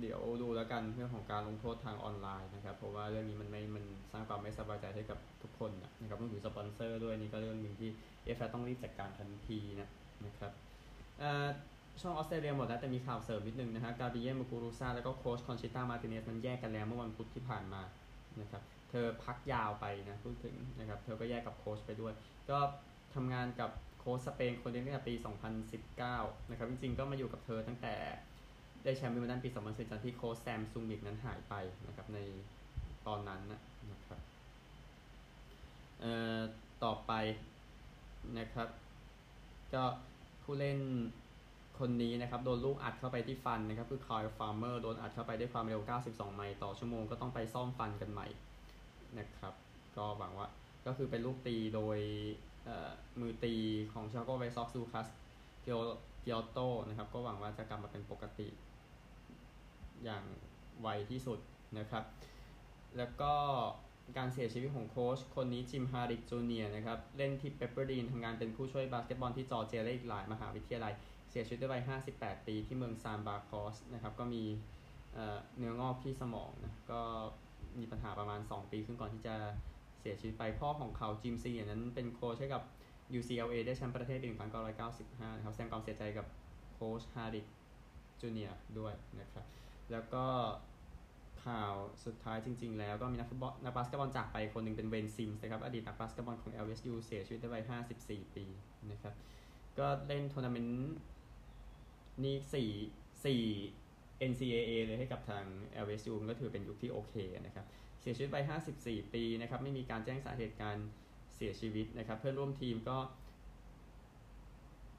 [0.00, 7.90] เดี๋ยวดูแล้วกันเรื่องของการลงโทษทางออนไลน์นะครับ เพราะว่าเรื่องนี้มันไม่ มันสร้างความไม่สบายใจให้กับทุกคนนะนะครับรวมถึงสปอนเซอร์ด้วยนี่ก็เรื่องหนึ่งที่
[8.24, 9.88] AFL ต้องรีบจัดการทันทีนะ
[10.26, 10.52] นะครับ
[12.00, 17.82] ช่วงออสเตรเลียหมดแล้วแต่มีข่าวเสริมนิดนึงนะฮะการ์บิเญมูกูรูซาแล้วก็โค้ชคอนชิต้ามาร์ติเนซมันแยกกันแล้วเมื่อวันพุธที่ผ่านมา
[18.40, 22.12] นะครับเธอพักยาวไปนะพูดถึงนะครับเธอก็แยกกับโค้ชไปด้วย
[22.50, 22.58] ก็
[23.14, 25.14] ทำงานกับโค้ชสเปนคนนี้ตั้งแต่ปี
[25.82, 27.94] 2019 นะครับ จริงๆ ก็มาอยู่กับเธอตั้งแต่
[28.84, 31.54] ได้แชมป์วิมเบิลดันปี 2010ตอนที่โค้ชแซมซูมิคนั้นหายไป
[31.86, 32.18] นะครับใน
[33.06, 33.40] ตอนนั้น
[33.92, 34.20] นะครับ
[36.00, 36.38] เอ่อ
[36.84, 37.12] ต่อไป
[38.38, 38.68] นะครับ
[39.74, 39.84] ก็
[40.42, 40.78] ผู้เล่น
[41.78, 48.26] คนนี้นะครับโดนลูกอัดเข้าไปที่ฟันนะครับคือไคล์ฟาร์เมอร์โดนอัดเข้าไปด้วยความเร็ว 92 ไมล์ต่อชั่วโมงก็ต้องไปซ่อมฟันกันใหม่
[49.18, 49.54] นะครับ
[49.96, 50.48] ก็หวังว่า
[50.86, 51.98] ก็คือเป็นลูกตีโดย
[53.20, 53.54] มือตี
[53.92, 55.06] ของชิคาโกไวท์ซ็อกซ์ลูคัส
[55.62, 55.80] จิโอ
[56.22, 56.58] ลิโต
[56.88, 58.48] นะครับก็หวังว่าจะกลับมาเป็นปกติ
[60.04, 60.24] อย่าง
[60.82, 61.38] ไวที่สุด
[61.78, 62.04] นะครับ
[62.96, 63.32] แล้วก็
[64.16, 70.94] การเสียชีวิตของโค้ชคนนี้จิมฮาริกจูเนียร์นะครับ เล่นที่เปปเปอร์ดีนทำงานเป็นผู้ช่วยบาสเกตบอลที่จอร์เจียและอีกหลายมหาวิทยาลัย
[71.34, 71.82] เสียชีวิตด้วยวัย
[72.14, 74.44] 58 ปีที่เมืองซานมาร์คอสนะครับก็มี
[75.56, 77.00] เนื้องอกที่สมองนะก็
[77.78, 79.34] มีปัญหาประมาณ 2 ปีขึ้นก่อนที่จะ
[80.00, 82.62] เสียชีวิตไปพ่อของเขาจิมซีเนียร์นั้นเป็นโค้ชให้กับ
[83.18, 86.26] UCLA ได้แชมป์ประเทศปี 1995 นะครับแสดงความเสียใจกับ
[86.72, 87.46] โค้ชฮาริก
[88.20, 89.44] จูเนียร์ด้วยนะครับ
[89.92, 90.24] แล้วก็
[91.44, 97.64] ข่าวสุดท้ายจริง ๆ แล้วก็มีนักฟุตบอลนักบาสเกตบอลจากไปคนหนึ่งเป็นเวนซิมส์นะครับอดีตนักบาสเกตบอลของ LSU เสียชีวิตด้วยวัย
[97.98, 98.44] 54 ปี
[98.90, 99.14] นะครับ
[99.78, 100.94] ก็เล่นทัวร์นาเมนต์
[102.22, 102.68] นี่
[103.24, 105.44] 4 4 NCAA เลยให้กับทาง
[105.86, 107.14] LSU ก็ถือเป็นยุคที่โอเค
[107.46, 107.66] นะครับ
[108.00, 108.38] เสียชีวิตไป
[108.76, 110.76] 54 ปีนะครับ ไม่มีการแจ้งสาเหตุการ
[111.34, 112.98] เสียชีวิตนะครับ เพื่อนร่วมทีมก็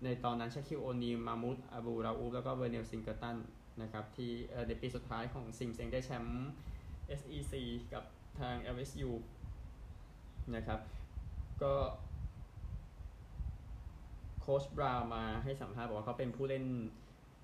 [0.03, 3.37] ในตอนนั้นชาคิวโอนีมามุดอาบูราอูฟแล้วก็เวอร์เนลซิงเกอร์ตัน
[3.81, 4.31] นะครับที่
[4.67, 6.49] ในปีสุดท้ายของซิมเซงได้แชมป์
[7.19, 7.53] SEC
[7.93, 8.03] กับ
[8.39, 9.09] ทาง LSU
[10.55, 10.79] นะครับ
[11.63, 11.73] ก็
[14.39, 16.65] โค้ชบราวมาให้สัมภาษณ์บอกว่าเขาเป็นผู้เล่น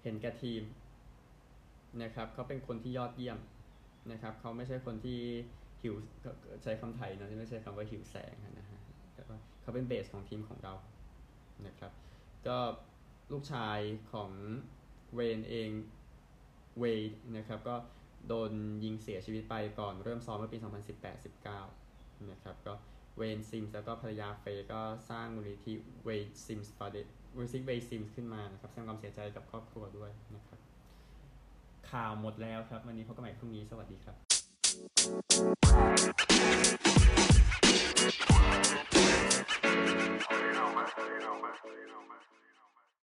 [0.03, 0.63] เห็นแก่ทีม
[2.03, 3.37] นะครับเขาเป็นคนที่ยอดเยี่ยม
[4.11, 5.19] นะครับเขาไม่ใช่คนที่
[5.81, 5.95] หิว
[6.63, 8.79] ใช้คำไทยนะไม่ใช่คำว่าหิวแสงนะฮะ
[9.15, 10.73] แต่ว่าเขาเป็นเบสของทีมของเรา
[11.67, 11.91] นะครับ
[12.47, 12.57] ก็
[13.31, 13.79] ลูกชาย
[14.13, 14.31] ของ
[15.13, 15.69] เวนเอง
[16.79, 17.75] เวย์นะครับก็
[18.27, 18.51] โดน
[18.83, 20.57] ยิงเสียชีวิตไปก่อนเริ่มซ้อมเมื่อปี
[21.43, 22.73] 2018-19 นะครับก็
[23.17, 25.73] เวนซิมส์แล้วก็ภรรยาเฟย์ก็สร้างมูลนิธิ
[26.05, 26.97] เวย์ซิมส์ฟาเด
[27.37, 30.59] วิซิกเวย์ซิมขึ้นมานะครับแสดงความเสียใจกับครอบครัวด้วยนะครับ
[31.91, 34.17] ข่าวหมดแล้วครับ วันนี้พบกันใหม่พรุ่งนี้สวัสดีครับ